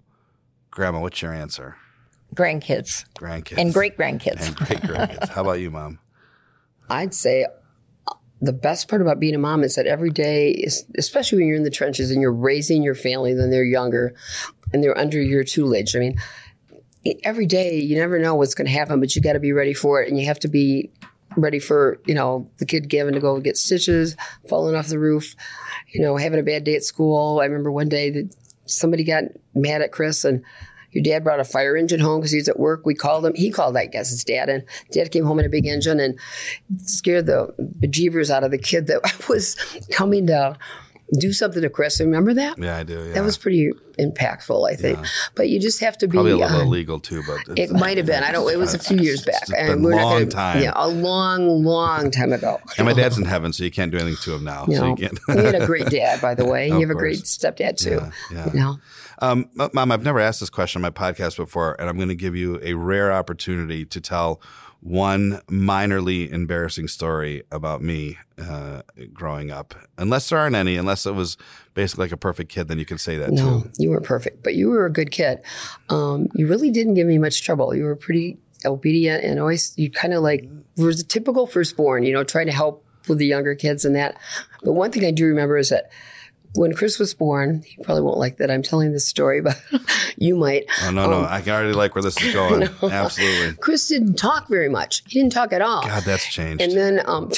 Grandma, 0.70 1.00
what's 1.00 1.22
your 1.22 1.32
answer? 1.32 1.76
Grandkids 2.34 3.04
Grandkids 3.18 3.58
and 3.58 3.74
great 3.74 3.96
grandkids. 3.98 4.46
and 4.46 4.56
great 4.56 4.80
grandkids. 4.80 5.28
How 5.28 5.42
about 5.42 5.60
you, 5.60 5.70
Mom? 5.70 5.98
I'd 6.88 7.12
say 7.14 7.46
the 8.42 8.52
best 8.52 8.88
part 8.88 9.00
about 9.00 9.20
being 9.20 9.36
a 9.36 9.38
mom 9.38 9.62
is 9.62 9.76
that 9.76 9.86
every 9.86 10.10
day, 10.10 10.50
is, 10.50 10.84
especially 10.98 11.38
when 11.38 11.46
you're 11.46 11.56
in 11.56 11.62
the 11.62 11.70
trenches 11.70 12.10
and 12.10 12.20
you're 12.20 12.32
raising 12.32 12.82
your 12.82 12.96
family, 12.96 13.32
then 13.32 13.50
they're 13.50 13.64
younger 13.64 14.14
and 14.72 14.82
they're 14.82 14.98
under 14.98 15.22
your 15.22 15.44
tutelage. 15.44 15.94
I 15.94 16.00
mean, 16.00 16.16
every 17.22 17.46
day 17.46 17.78
you 17.78 17.96
never 17.96 18.18
know 18.18 18.34
what's 18.34 18.54
going 18.54 18.66
to 18.66 18.72
happen, 18.72 18.98
but 18.98 19.14
you 19.14 19.22
got 19.22 19.34
to 19.34 19.40
be 19.40 19.52
ready 19.52 19.72
for 19.72 20.02
it, 20.02 20.08
and 20.08 20.18
you 20.18 20.26
have 20.26 20.40
to 20.40 20.48
be 20.48 20.90
ready 21.36 21.60
for 21.60 21.98
you 22.04 22.14
know 22.14 22.50
the 22.58 22.66
kid 22.66 22.92
having 22.92 23.14
to 23.14 23.20
go 23.20 23.38
get 23.38 23.56
stitches, 23.56 24.16
falling 24.48 24.74
off 24.74 24.88
the 24.88 24.98
roof, 24.98 25.36
you 25.92 26.00
know, 26.00 26.16
having 26.16 26.40
a 26.40 26.42
bad 26.42 26.64
day 26.64 26.74
at 26.74 26.82
school. 26.82 27.38
I 27.38 27.44
remember 27.44 27.70
one 27.70 27.88
day 27.88 28.10
that 28.10 28.34
somebody 28.66 29.04
got 29.04 29.24
mad 29.54 29.82
at 29.82 29.92
Chris 29.92 30.24
and. 30.24 30.42
Your 30.92 31.02
dad 31.02 31.24
brought 31.24 31.40
a 31.40 31.44
fire 31.44 31.76
engine 31.76 32.00
home 32.00 32.20
because 32.20 32.32
he 32.32 32.38
was 32.38 32.48
at 32.48 32.58
work. 32.58 32.84
We 32.86 32.94
called 32.94 33.24
him. 33.26 33.34
He 33.34 33.50
called, 33.50 33.76
I 33.76 33.86
guess, 33.86 34.10
his 34.10 34.24
dad. 34.24 34.48
And 34.48 34.64
dad 34.90 35.10
came 35.10 35.24
home 35.24 35.38
in 35.38 35.46
a 35.46 35.48
big 35.48 35.66
engine 35.66 35.98
and 36.00 36.18
scared 36.78 37.26
the 37.26 37.54
bejeebers 37.80 38.30
out 38.30 38.44
of 38.44 38.50
the 38.50 38.58
kid 38.58 38.86
that 38.88 39.00
was 39.28 39.54
coming 39.90 40.26
to 40.28 40.56
do 41.18 41.32
something 41.32 41.60
to 41.60 41.68
Chris. 41.68 42.00
Remember 42.00 42.32
that? 42.34 42.56
Yeah, 42.58 42.78
I 42.78 42.82
do. 42.84 42.94
Yeah. 43.06 43.12
That 43.14 43.22
was 43.24 43.36
pretty 43.36 43.70
impactful, 43.98 44.70
I 44.70 44.74
think. 44.76 44.98
But 45.34 45.50
you 45.50 45.60
just 45.60 45.80
have 45.80 45.98
to 45.98 46.08
be. 46.08 46.12
probably 46.14 46.30
a 46.32 46.36
little 46.38 46.56
uh, 46.56 46.62
illegal 46.62 47.00
too, 47.00 47.22
but 47.26 47.58
it 47.58 47.70
might 47.70 47.98
have 47.98 48.06
been. 48.06 48.22
I 48.22 48.32
don't. 48.32 48.50
It 48.50 48.56
was 48.58 48.72
a 48.72 48.78
few 48.78 48.96
years 48.96 49.22
back, 49.22 49.42
It's 49.42 49.50
been 49.50 49.66
a 49.70 49.76
not 49.76 49.82
long 49.90 50.12
gonna- 50.20 50.26
time. 50.30 50.62
Yeah, 50.62 50.72
a 50.74 50.88
long, 50.88 51.64
long 51.64 52.10
time 52.10 52.32
ago. 52.32 52.58
And 52.78 52.86
my 52.86 52.94
dad's 52.94 53.18
in 53.18 53.26
heaven, 53.26 53.52
so 53.52 53.62
you 53.62 53.70
can't 53.70 53.92
do 53.92 53.98
anything 53.98 54.16
to 54.22 54.34
him 54.36 54.44
now. 54.44 54.64
You 54.66 54.76
So 54.76 54.96
you 54.96 55.08
had 55.44 55.54
a 55.54 55.66
great 55.66 55.90
dad, 55.90 56.22
by 56.22 56.34
the 56.34 56.46
way. 56.46 56.68
You 56.68 56.80
have 56.80 56.90
a 56.90 56.94
great 56.94 57.18
stepdad 57.24 57.76
too. 57.76 58.00
Yeah, 58.00 58.10
yeah. 58.32 58.46
You 58.52 58.58
know, 58.58 58.78
Um, 59.18 59.48
Mom, 59.54 59.92
I've 59.92 60.02
never 60.02 60.20
asked 60.20 60.40
this 60.40 60.50
question 60.50 60.78
on 60.78 60.82
my 60.82 60.90
podcast 60.90 61.36
before, 61.36 61.76
and 61.78 61.88
I'm 61.88 61.96
going 61.96 62.08
to 62.08 62.14
give 62.14 62.36
you 62.36 62.58
a 62.62 62.74
rare 62.74 63.12
opportunity 63.12 63.84
to 63.84 64.00
tell 64.00 64.40
one 64.82 65.40
minorly 65.46 66.28
embarrassing 66.30 66.88
story 66.88 67.44
about 67.52 67.82
me 67.82 68.18
uh, 68.36 68.82
growing 69.12 69.50
up. 69.50 69.74
Unless 69.96 70.28
there 70.28 70.40
aren't 70.40 70.56
any, 70.56 70.76
unless 70.76 71.06
it 71.06 71.14
was 71.14 71.36
basically 71.74 72.06
like 72.06 72.12
a 72.12 72.16
perfect 72.16 72.50
kid, 72.50 72.66
then 72.66 72.80
you 72.80 72.84
can 72.84 72.98
say 72.98 73.16
that 73.16 73.28
too. 73.28 73.34
no, 73.36 73.60
too. 73.60 73.70
you 73.78 73.90
weren't 73.90 74.04
perfect, 74.04 74.42
but 74.42 74.54
you 74.54 74.70
were 74.70 74.84
a 74.84 74.90
good 74.90 75.12
kid. 75.12 75.40
Um, 75.88 76.26
you 76.34 76.48
really 76.48 76.70
didn't 76.70 76.94
give 76.94 77.06
me 77.06 77.16
much 77.16 77.42
trouble. 77.42 77.74
You 77.74 77.84
were 77.84 77.94
pretty 77.94 78.38
obedient 78.64 79.22
and 79.22 79.38
always. 79.38 79.72
You 79.78 79.88
kind 79.88 80.14
of 80.14 80.22
like 80.22 80.48
was 80.76 81.00
a 81.00 81.04
typical 81.04 81.46
firstborn. 81.46 82.02
You 82.02 82.12
know, 82.12 82.24
trying 82.24 82.46
to 82.46 82.52
help 82.52 82.84
with 83.08 83.18
the 83.18 83.26
younger 83.26 83.54
kids 83.54 83.84
and 83.84 83.94
that. 83.94 84.16
But 84.64 84.72
one 84.72 84.90
thing 84.90 85.04
I 85.04 85.12
do 85.12 85.26
remember 85.26 85.56
is 85.56 85.68
that. 85.68 85.90
When 86.54 86.74
Chris 86.74 86.98
was 86.98 87.14
born, 87.14 87.62
he 87.62 87.82
probably 87.82 88.02
won't 88.02 88.18
like 88.18 88.36
that 88.36 88.50
I'm 88.50 88.62
telling 88.62 88.92
this 88.92 89.06
story, 89.06 89.40
but 89.40 89.60
you 90.16 90.36
might. 90.36 90.64
Oh 90.84 90.90
no, 90.90 91.08
no, 91.08 91.24
I 91.24 91.40
can 91.40 91.54
already 91.54 91.72
like 91.72 91.94
where 91.94 92.02
this 92.02 92.20
is 92.20 92.32
going. 92.34 92.68
Absolutely. 92.82 93.54
Chris 93.56 93.88
didn't 93.88 94.14
talk 94.16 94.48
very 94.48 94.68
much. 94.68 95.02
He 95.06 95.20
didn't 95.20 95.32
talk 95.32 95.52
at 95.52 95.62
all. 95.62 95.82
God, 95.82 96.02
that's 96.04 96.26
changed. 96.26 96.62
And 96.62 96.72
then, 96.72 97.00
um, 97.06 97.30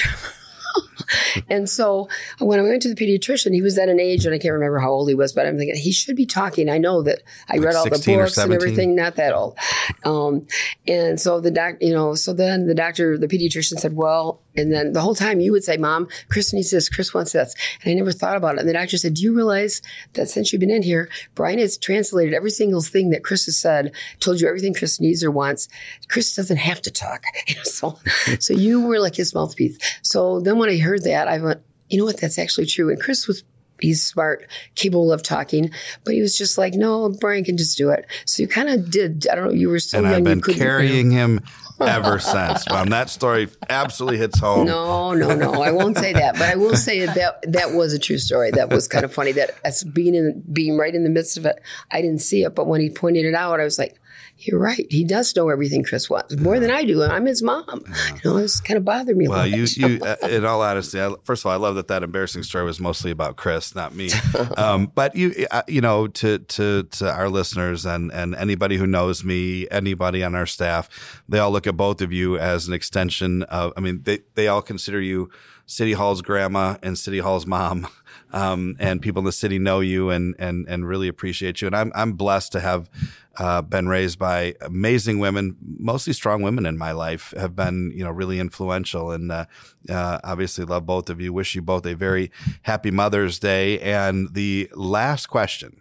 and 1.51 1.69
so 1.69 2.09
when 2.39 2.59
I 2.59 2.63
went 2.63 2.83
to 2.83 2.93
the 2.93 2.95
pediatrician, 2.95 3.55
he 3.55 3.63
was 3.63 3.79
at 3.79 3.89
an 3.89 4.01
age, 4.01 4.27
and 4.27 4.35
I 4.35 4.39
can't 4.39 4.53
remember 4.55 4.79
how 4.79 4.91
old 4.91 5.09
he 5.09 5.15
was, 5.15 5.33
but 5.33 5.47
I'm 5.47 5.57
thinking 5.57 5.77
he 5.77 5.93
should 5.93 6.17
be 6.17 6.27
talking. 6.27 6.69
I 6.69 6.79
know 6.79 7.03
that 7.03 7.23
I 7.49 7.59
read 7.59 7.77
all 7.77 7.85
the 7.85 7.91
books 7.91 8.39
and 8.39 8.53
everything, 8.53 8.95
not 8.95 9.17
that 9.17 9.33
old. 9.33 9.57
Um, 10.05 10.47
and 10.87 11.21
so 11.21 11.41
the 11.41 11.51
doc, 11.51 11.77
you 11.81 11.93
know, 11.93 12.15
so 12.15 12.33
then 12.33 12.67
the 12.67 12.75
doctor, 12.75 13.19
the 13.19 13.29
pediatrician 13.29 13.79
said, 13.79 13.95
well, 13.95 14.41
and 14.57 14.73
then 14.73 14.93
the 14.93 15.01
whole 15.01 15.15
time 15.15 15.41
you 15.41 15.53
would 15.53 15.65
say, 15.65 15.77
Mom, 15.77 16.09
Chris 16.29 16.53
needs 16.53 16.71
this, 16.71 16.89
Chris 16.89 17.13
wants 17.13 17.33
this. 17.33 17.55
And 17.83 17.91
I 17.91 17.95
never 17.95 18.13
thought 18.13 18.37
about 18.37 18.55
it. 18.55 18.61
And 18.61 18.69
the 18.69 18.73
doctor 18.73 18.97
said, 18.97 19.15
Do 19.15 19.23
you 19.23 19.35
realize 19.35 19.83
that 20.15 20.29
since 20.29 20.53
you've 20.53 20.61
been 20.61 20.71
in 20.71 20.83
here, 20.83 21.09
Brian 21.35 21.59
has 21.59 21.77
translated 21.77 22.35
every 22.35 22.51
single 22.51 22.83
thing 22.83 23.11
that 23.11 23.25
Chris 23.25 23.47
has 23.47 23.59
said, 23.59 23.93
told 24.21 24.41
you 24.41 24.49
everything 24.49 24.75
Chris 24.75 25.01
needs 25.01 25.25
or 25.25 25.31
wants. 25.31 25.69
Chris 26.09 26.35
doesn't 26.35 26.59
have 26.59 26.81
to 26.83 26.91
talk. 26.91 27.23
So, 27.65 27.99
so 28.41 28.55
you 28.55 28.81
were 28.83 29.01
like 29.01 29.17
his 29.17 29.35
mouthpiece. 29.35 29.79
So 30.03 30.41
then 30.41 30.59
when 30.59 30.69
I 30.69 30.79
heard 30.79 31.03
that, 31.05 31.29
I 31.29 31.39
went, 31.39 31.61
you 31.89 31.99
know 31.99 32.05
what? 32.05 32.21
That's 32.21 32.39
actually 32.39 32.67
true. 32.67 32.91
And 32.91 33.01
Chris 33.01 33.27
was 33.27 33.43
he's 33.81 34.03
smart, 34.03 34.49
capable 34.75 35.13
of 35.13 35.23
talking, 35.23 35.71
but 36.05 36.15
he 36.15 36.21
was 36.21 36.37
just 36.37 36.59
like, 36.59 36.75
no, 36.75 37.09
Brian 37.21 37.45
can 37.45 37.57
just 37.57 37.77
do 37.77 37.91
it. 37.91 38.07
So 38.27 38.43
you 38.43 38.49
kind 38.49 38.69
of 38.69 38.91
did. 38.91 39.27
I 39.31 39.35
don't 39.35 39.47
know. 39.47 39.53
You 39.53 39.69
were 39.69 39.79
so 39.79 39.99
and 39.99 40.07
young. 40.07 40.15
I've 40.17 40.25
been 40.25 40.41
carrying 40.41 41.11
him 41.11 41.41
ever 41.81 42.19
since. 42.19 42.69
Mom, 42.69 42.89
that 42.91 43.11
story 43.11 43.49
absolutely 43.69 44.19
hits 44.19 44.39
home. 44.39 44.67
No, 44.67 45.13
no, 45.13 45.35
no. 45.35 45.53
I 45.55 45.73
won't 45.73 45.99
say 45.99 46.13
that, 46.13 46.35
but 46.35 46.49
I 46.49 46.57
will 46.57 46.77
say 46.77 47.07
that 47.07 47.53
that 47.53 47.73
was 47.73 47.93
a 47.93 47.99
true 47.99 48.19
story. 48.19 48.51
That 48.53 48.71
was 48.71 48.89
kind 48.89 49.05
of 49.05 49.13
funny. 49.13 49.33
That 49.33 49.51
as 49.65 49.85
being 49.85 50.15
in 50.15 50.43
being 50.53 50.77
right 50.77 50.95
in 50.95 51.05
the 51.05 51.11
midst 51.11 51.37
of 51.37 51.47
it, 51.47 51.61
I 51.91 52.01
didn't 52.01 52.21
see 52.21 52.45
it, 52.45 52.55
but 52.55 52.67
when 52.67 52.81
he 52.81 52.91
pointed 52.91 53.25
it 53.25 53.35
out, 53.35 53.61
I 53.61 53.65
was 53.65 53.79
like, 53.79 54.01
"You're 54.47 54.59
right. 54.61 54.87
He 54.91 55.05
does 55.05 55.35
know 55.37 55.49
everything 55.49 55.83
Chris 55.85 56.09
wants 56.11 56.37
more 56.37 56.59
than 56.61 56.71
I 56.71 56.85
do. 56.85 57.03
and 57.03 57.13
I'm 57.13 57.27
his 57.27 57.43
mom." 57.43 57.83
You 58.25 58.31
know, 58.31 58.37
it's 58.39 58.61
kind 58.61 58.77
of 58.79 58.85
bothered 58.85 59.17
me. 59.17 59.27
a 59.27 59.31
Well, 59.31 59.45
little 59.47 59.59
you, 59.59 59.99
bit. 59.99 60.01
you, 60.03 60.07
uh, 60.29 60.29
in 60.29 60.45
all 60.45 60.63
honesty, 60.63 61.01
I, 61.01 61.13
first 61.25 61.43
of 61.43 61.47
all, 61.47 61.53
I 61.53 61.57
love 61.57 61.75
that 61.77 61.89
that 61.89 62.03
embarrassing 62.03 62.43
story 62.43 62.65
was 62.65 62.81
mostly 62.81 63.11
about 63.11 63.37
Chris, 63.37 63.75
not 63.75 63.95
me. 63.95 64.11
Um, 64.57 64.91
but 64.95 65.17
you, 65.17 65.47
uh, 65.51 65.63
you 65.69 65.81
know, 65.81 66.07
to 66.07 66.39
to 66.39 66.85
to 66.85 67.11
our 67.13 67.29
listeners 67.29 67.85
and 67.87 68.13
and 68.13 68.35
anybody 68.35 68.77
who 68.77 68.87
knows 68.87 69.25
me, 69.25 69.67
anybody 69.71 70.23
on 70.23 70.35
our 70.35 70.47
staff, 70.47 71.23
they 71.29 71.39
all 71.39 71.51
look 71.51 71.67
at 71.67 71.77
both 71.77 72.01
of 72.01 72.13
you 72.13 72.39
as 72.39 72.69
an 72.69 72.75
extension 72.75 73.43
of. 73.45 73.73
I 73.77 73.81
mean, 73.81 74.03
they 74.05 74.21
they 74.35 74.49
all 74.49 74.63
consider 74.63 75.01
you 75.01 75.31
City 75.67 75.93
Hall's 75.95 76.23
grandma 76.23 76.77
and 76.83 76.99
City 76.99 77.19
Hall's 77.19 77.47
mom. 77.47 77.89
Um, 78.33 78.75
and 78.81 79.01
people 79.01 79.21
in 79.21 79.27
the 79.27 79.33
city 79.33 79.61
know 79.61 79.79
you 79.79 80.11
and 80.11 80.35
and 80.41 80.67
and 80.69 80.89
really 80.89 81.07
appreciate 81.07 81.61
you. 81.63 81.67
And 81.69 81.77
I'm 81.77 81.93
I'm 81.95 82.15
blessed 82.15 82.51
to 82.53 82.61
have 82.61 82.91
uh, 83.39 83.63
been 83.63 83.89
raised 83.89 84.19
by 84.19 84.55
amazing 84.61 85.19
women, 85.19 85.57
mostly 85.61 86.13
strong 86.13 86.43
women 86.43 86.67
in 86.67 86.79
my 86.79 86.93
life. 86.93 87.33
Have 87.37 87.57
been 87.57 87.93
you 87.95 88.05
know 88.05 88.11
really 88.11 88.39
influential, 88.39 89.11
and 89.11 89.31
uh, 89.31 89.47
uh, 89.89 90.21
obviously 90.25 90.65
love 90.65 90.87
both 90.87 91.11
of 91.11 91.21
you. 91.21 91.33
Wish 91.33 91.55
you 91.55 91.63
both 91.63 91.87
a 91.87 91.95
very 91.95 92.31
happy 92.63 92.91
Mother's 92.91 93.39
Day. 93.39 93.81
And 93.81 94.35
the 94.35 94.71
last 94.75 95.27
question. 95.27 95.81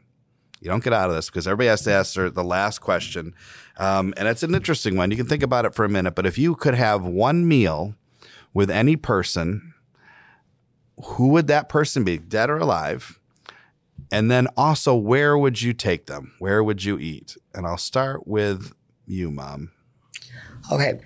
You 0.61 0.69
don't 0.69 0.81
get 0.81 0.93
out 0.93 1.09
of 1.09 1.15
this 1.17 1.29
because 1.29 1.45
everybody 1.45 1.67
has 1.67 1.81
to 1.81 1.93
answer 1.93 2.29
the 2.29 2.43
last 2.43 2.79
question. 2.79 3.35
Um, 3.75 4.13
and 4.15 4.29
it's 4.29 4.43
an 4.43 4.55
interesting 4.55 4.95
one. 4.95 5.11
You 5.11 5.17
can 5.17 5.25
think 5.25 5.43
about 5.43 5.65
it 5.65 5.75
for 5.75 5.83
a 5.83 5.89
minute. 5.89 6.15
But 6.15 6.25
if 6.25 6.37
you 6.37 6.55
could 6.55 6.73
have 6.73 7.03
one 7.03 7.45
meal 7.45 7.95
with 8.53 8.71
any 8.71 8.95
person 8.95 9.73
who 11.03 11.29
would 11.29 11.47
that 11.47 11.69
person 11.69 12.03
be, 12.03 12.17
dead 12.17 12.49
or 12.49 12.57
alive? 12.57 13.19
And 14.13 14.29
then 14.29 14.47
also, 14.55 14.95
where 14.95 15.35
would 15.35 15.63
you 15.63 15.73
take 15.73 16.05
them? 16.05 16.33
Where 16.37 16.63
would 16.63 16.83
you 16.83 16.99
eat? 16.99 17.35
And 17.51 17.65
I'll 17.65 17.79
start 17.79 18.27
with 18.27 18.71
you, 19.07 19.31
mom. 19.31 19.71
Okay. 20.71 20.99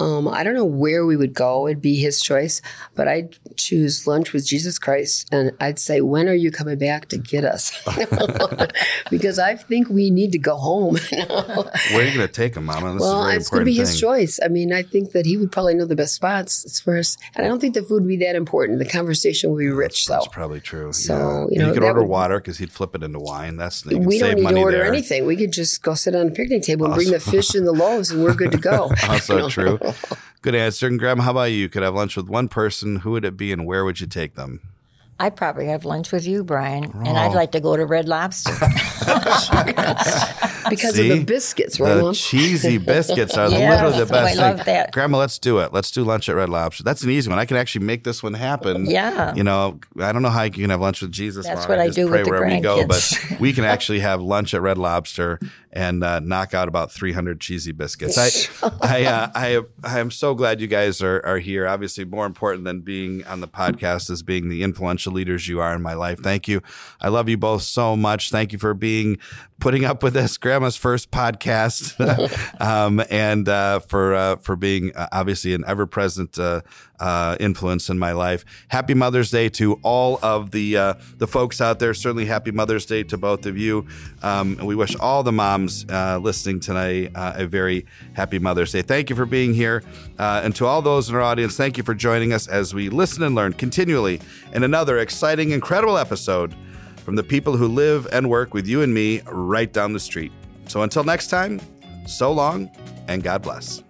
Um, 0.00 0.28
I 0.28 0.44
don't 0.44 0.54
know 0.54 0.64
where 0.64 1.04
we 1.04 1.16
would 1.16 1.34
go. 1.34 1.66
It'd 1.66 1.82
be 1.82 1.96
his 1.96 2.20
choice, 2.20 2.62
but 2.94 3.08
I'd 3.08 3.36
choose 3.56 4.06
lunch 4.06 4.32
with 4.32 4.46
Jesus 4.46 4.78
Christ, 4.78 5.28
and 5.32 5.52
I'd 5.60 5.78
say, 5.78 6.00
"When 6.00 6.28
are 6.28 6.34
you 6.34 6.50
coming 6.50 6.78
back 6.78 7.08
to 7.08 7.18
get 7.18 7.44
us?" 7.44 7.72
because 9.10 9.38
I 9.38 9.56
think 9.56 9.88
we 9.88 10.10
need 10.10 10.32
to 10.32 10.38
go 10.38 10.56
home. 10.56 10.94
Where 11.10 11.28
are 11.28 12.02
you 12.02 12.14
going 12.14 12.26
to 12.26 12.28
take 12.28 12.56
him, 12.56 12.64
Mama? 12.66 12.94
This 12.94 13.02
well, 13.02 13.26
it's 13.28 13.50
going 13.50 13.60
to 13.60 13.64
be 13.64 13.72
thing. 13.72 13.80
his 13.86 14.00
choice. 14.00 14.38
I 14.44 14.48
mean, 14.48 14.72
I 14.72 14.82
think 14.82 15.12
that 15.12 15.26
he 15.26 15.36
would 15.36 15.52
probably 15.52 15.74
know 15.74 15.84
the 15.86 15.96
best 15.96 16.14
spots 16.14 16.80
far 16.80 16.96
as, 16.96 17.16
and 17.34 17.44
I 17.44 17.48
don't 17.48 17.60
think 17.60 17.74
the 17.74 17.82
food 17.82 18.02
would 18.02 18.08
be 18.08 18.16
that 18.18 18.36
important. 18.36 18.78
The 18.78 18.84
conversation 18.84 19.50
would 19.50 19.58
be 19.58 19.68
rich, 19.68 20.06
That's 20.06 20.06
though. 20.06 20.14
That's 20.24 20.28
probably 20.28 20.60
true. 20.60 20.92
So, 20.92 21.48
yeah. 21.50 21.54
you 21.54 21.58
know, 21.58 21.68
you 21.68 21.74
could 21.74 21.82
order 21.84 22.00
would- 22.02 22.08
water 22.08 22.38
because 22.38 22.58
he'd 22.58 22.72
flip 22.72 22.94
it 22.94 23.02
into 23.02 23.18
wine. 23.18 23.56
That's 23.56 23.84
We 23.84 24.18
don't 24.18 24.36
need 24.36 24.48
to 24.48 24.56
order 24.56 24.78
there. 24.78 24.86
anything. 24.86 25.26
We 25.26 25.36
could 25.36 25.52
just 25.52 25.82
go 25.82 25.94
sit 25.94 26.14
on 26.14 26.28
a 26.28 26.30
picnic 26.30 26.62
table 26.62 26.86
and 26.86 26.94
bring 26.94 27.10
the 27.10 27.20
fish 27.20 27.54
and 27.54 27.66
the 27.66 27.72
loaves, 27.72 28.10
and 28.10 28.22
we're 28.22 28.34
good 28.34 28.52
to 28.52 28.58
go. 28.58 28.90
Also 29.08 29.48
true. 29.48 29.78
Good 30.42 30.54
answer. 30.54 30.86
And 30.86 30.98
Gram, 30.98 31.18
how 31.18 31.32
about 31.32 31.50
you? 31.50 31.56
You 31.58 31.68
could 31.68 31.82
have 31.82 31.94
lunch 31.94 32.16
with 32.16 32.28
one 32.28 32.48
person. 32.48 32.96
Who 32.96 33.12
would 33.12 33.24
it 33.24 33.36
be, 33.36 33.52
and 33.52 33.66
where 33.66 33.84
would 33.84 34.00
you 34.00 34.06
take 34.06 34.34
them? 34.34 34.60
I'd 35.20 35.34
probably 35.34 35.66
have 35.66 35.84
lunch 35.84 36.12
with 36.12 36.26
you, 36.26 36.44
Brian, 36.44 36.84
and 36.84 37.08
Oh. 37.08 37.16
I'd 37.16 37.34
like 37.34 37.50
to 37.52 37.60
go 37.60 37.76
to 37.76 37.84
Red 37.84 38.08
Lobster. 38.08 38.52
because 40.70 40.94
See? 40.94 41.10
of 41.10 41.18
the 41.18 41.24
biscuits, 41.24 41.78
right, 41.80 41.94
The 42.02 42.12
cheesy 42.12 42.78
biscuits 42.78 43.36
are 43.36 43.48
Yes, 43.48 43.70
literally 43.82 44.04
the 44.04 44.14
I 44.14 44.24
best 44.24 44.38
love 44.38 44.56
thing. 44.56 44.64
that. 44.74 44.92
Grandma, 44.92 45.18
let's 45.18 45.38
do 45.38 45.58
it. 45.58 45.72
Let's 45.72 45.90
do 45.90 46.04
lunch 46.04 46.28
at 46.28 46.36
Red 46.36 46.48
Lobster. 46.48 46.82
That's 46.84 47.02
an 47.02 47.10
easy 47.10 47.28
one. 47.30 47.38
I 47.38 47.44
can 47.44 47.56
actually 47.56 47.84
make 47.84 48.04
this 48.04 48.22
one 48.22 48.34
happen. 48.34 48.86
Yeah. 48.86 49.34
You 49.34 49.44
know, 49.44 49.80
I 50.00 50.12
don't 50.12 50.22
know 50.22 50.30
how 50.30 50.42
you 50.42 50.50
can 50.50 50.70
have 50.70 50.80
lunch 50.80 51.02
with 51.02 51.12
Jesus. 51.12 51.46
That's 51.46 51.60
Mom. 51.62 51.68
what 51.70 51.78
I 51.80 51.86
just 51.86 51.96
do 51.96 52.08
pray 52.08 52.18
with 52.18 52.24
the 52.26 52.30
wherever 52.30 52.54
you 52.54 52.60
go, 52.62 52.84
grandkids. 52.84 53.30
but 53.30 53.40
we 53.40 53.52
can 53.52 53.64
actually 53.64 54.00
have 54.00 54.20
lunch 54.22 54.54
at 54.54 54.60
Red 54.62 54.78
Lobster 54.78 55.38
and 55.70 56.02
uh, 56.02 56.18
knock 56.20 56.54
out 56.54 56.66
about 56.66 56.90
300 56.90 57.40
cheesy 57.40 57.72
biscuits. 57.72 58.16
I, 58.62 58.70
I, 58.80 59.04
uh, 59.04 59.30
I, 59.34 59.60
I 59.84 59.98
am 60.00 60.10
so 60.10 60.34
glad 60.34 60.60
you 60.60 60.66
guys 60.66 61.02
are, 61.02 61.20
are 61.26 61.38
here. 61.38 61.68
Obviously, 61.68 62.04
more 62.04 62.24
important 62.26 62.64
than 62.64 62.80
being 62.80 63.24
on 63.26 63.40
the 63.40 63.48
podcast 63.48 64.10
is 64.10 64.22
being 64.22 64.48
the 64.48 64.62
influential 64.62 65.12
leaders 65.12 65.46
you 65.46 65.60
are 65.60 65.74
in 65.74 65.82
my 65.82 65.94
life. 65.94 66.20
Thank 66.20 66.48
you. 66.48 66.62
I 67.00 67.08
love 67.08 67.28
you 67.28 67.36
both 67.36 67.62
so 67.62 67.96
much. 67.96 68.30
Thank 68.30 68.52
you 68.52 68.58
for 68.58 68.72
being 68.74 69.18
putting 69.60 69.84
up 69.84 70.02
with 70.02 70.14
this, 70.14 70.38
Grandma's 70.58 70.76
first 70.76 71.12
podcast, 71.12 71.94
um, 72.60 73.00
and 73.10 73.48
uh, 73.48 73.78
for 73.78 74.12
uh, 74.12 74.34
for 74.38 74.56
being 74.56 74.90
uh, 74.96 75.06
obviously 75.12 75.54
an 75.54 75.62
ever 75.68 75.86
present 75.86 76.36
uh, 76.36 76.62
uh, 76.98 77.36
influence 77.38 77.88
in 77.88 77.96
my 77.96 78.10
life. 78.10 78.44
Happy 78.66 78.92
Mother's 78.92 79.30
Day 79.30 79.48
to 79.50 79.74
all 79.84 80.18
of 80.20 80.50
the 80.50 80.76
uh, 80.76 80.94
the 81.18 81.28
folks 81.28 81.60
out 81.60 81.78
there. 81.78 81.94
Certainly, 81.94 82.24
Happy 82.24 82.50
Mother's 82.50 82.86
Day 82.86 83.04
to 83.04 83.16
both 83.16 83.46
of 83.46 83.56
you. 83.56 83.86
Um, 84.20 84.58
and 84.58 84.66
we 84.66 84.74
wish 84.74 84.96
all 84.96 85.22
the 85.22 85.30
moms 85.30 85.86
listening 85.86 86.58
tonight 86.58 87.12
a 87.14 87.46
very 87.46 87.86
happy 88.14 88.40
Mother's 88.40 88.72
Day. 88.72 88.82
Thank 88.82 89.10
you 89.10 89.14
for 89.14 89.26
being 89.26 89.54
here, 89.54 89.84
and 90.18 90.56
to 90.56 90.66
all 90.66 90.82
those 90.82 91.08
in 91.08 91.14
our 91.14 91.22
audience, 91.22 91.56
thank 91.56 91.78
you 91.78 91.84
for 91.84 91.94
joining 91.94 92.32
us 92.32 92.48
as 92.48 92.74
we 92.74 92.88
listen 92.88 93.22
and 93.22 93.36
learn 93.36 93.52
continually 93.52 94.20
in 94.52 94.64
another 94.64 94.98
exciting, 94.98 95.52
incredible 95.52 95.96
episode 95.96 96.52
from 97.08 97.16
the 97.16 97.22
people 97.22 97.56
who 97.56 97.68
live 97.68 98.06
and 98.12 98.28
work 98.28 98.52
with 98.52 98.66
you 98.66 98.82
and 98.82 98.92
me 98.92 99.22
right 99.24 99.72
down 99.72 99.94
the 99.94 100.00
street. 100.00 100.30
So 100.68 100.82
until 100.82 101.02
next 101.02 101.28
time, 101.28 101.60
so 102.06 102.30
long 102.32 102.70
and 103.08 103.22
God 103.22 103.42
bless. 103.42 103.82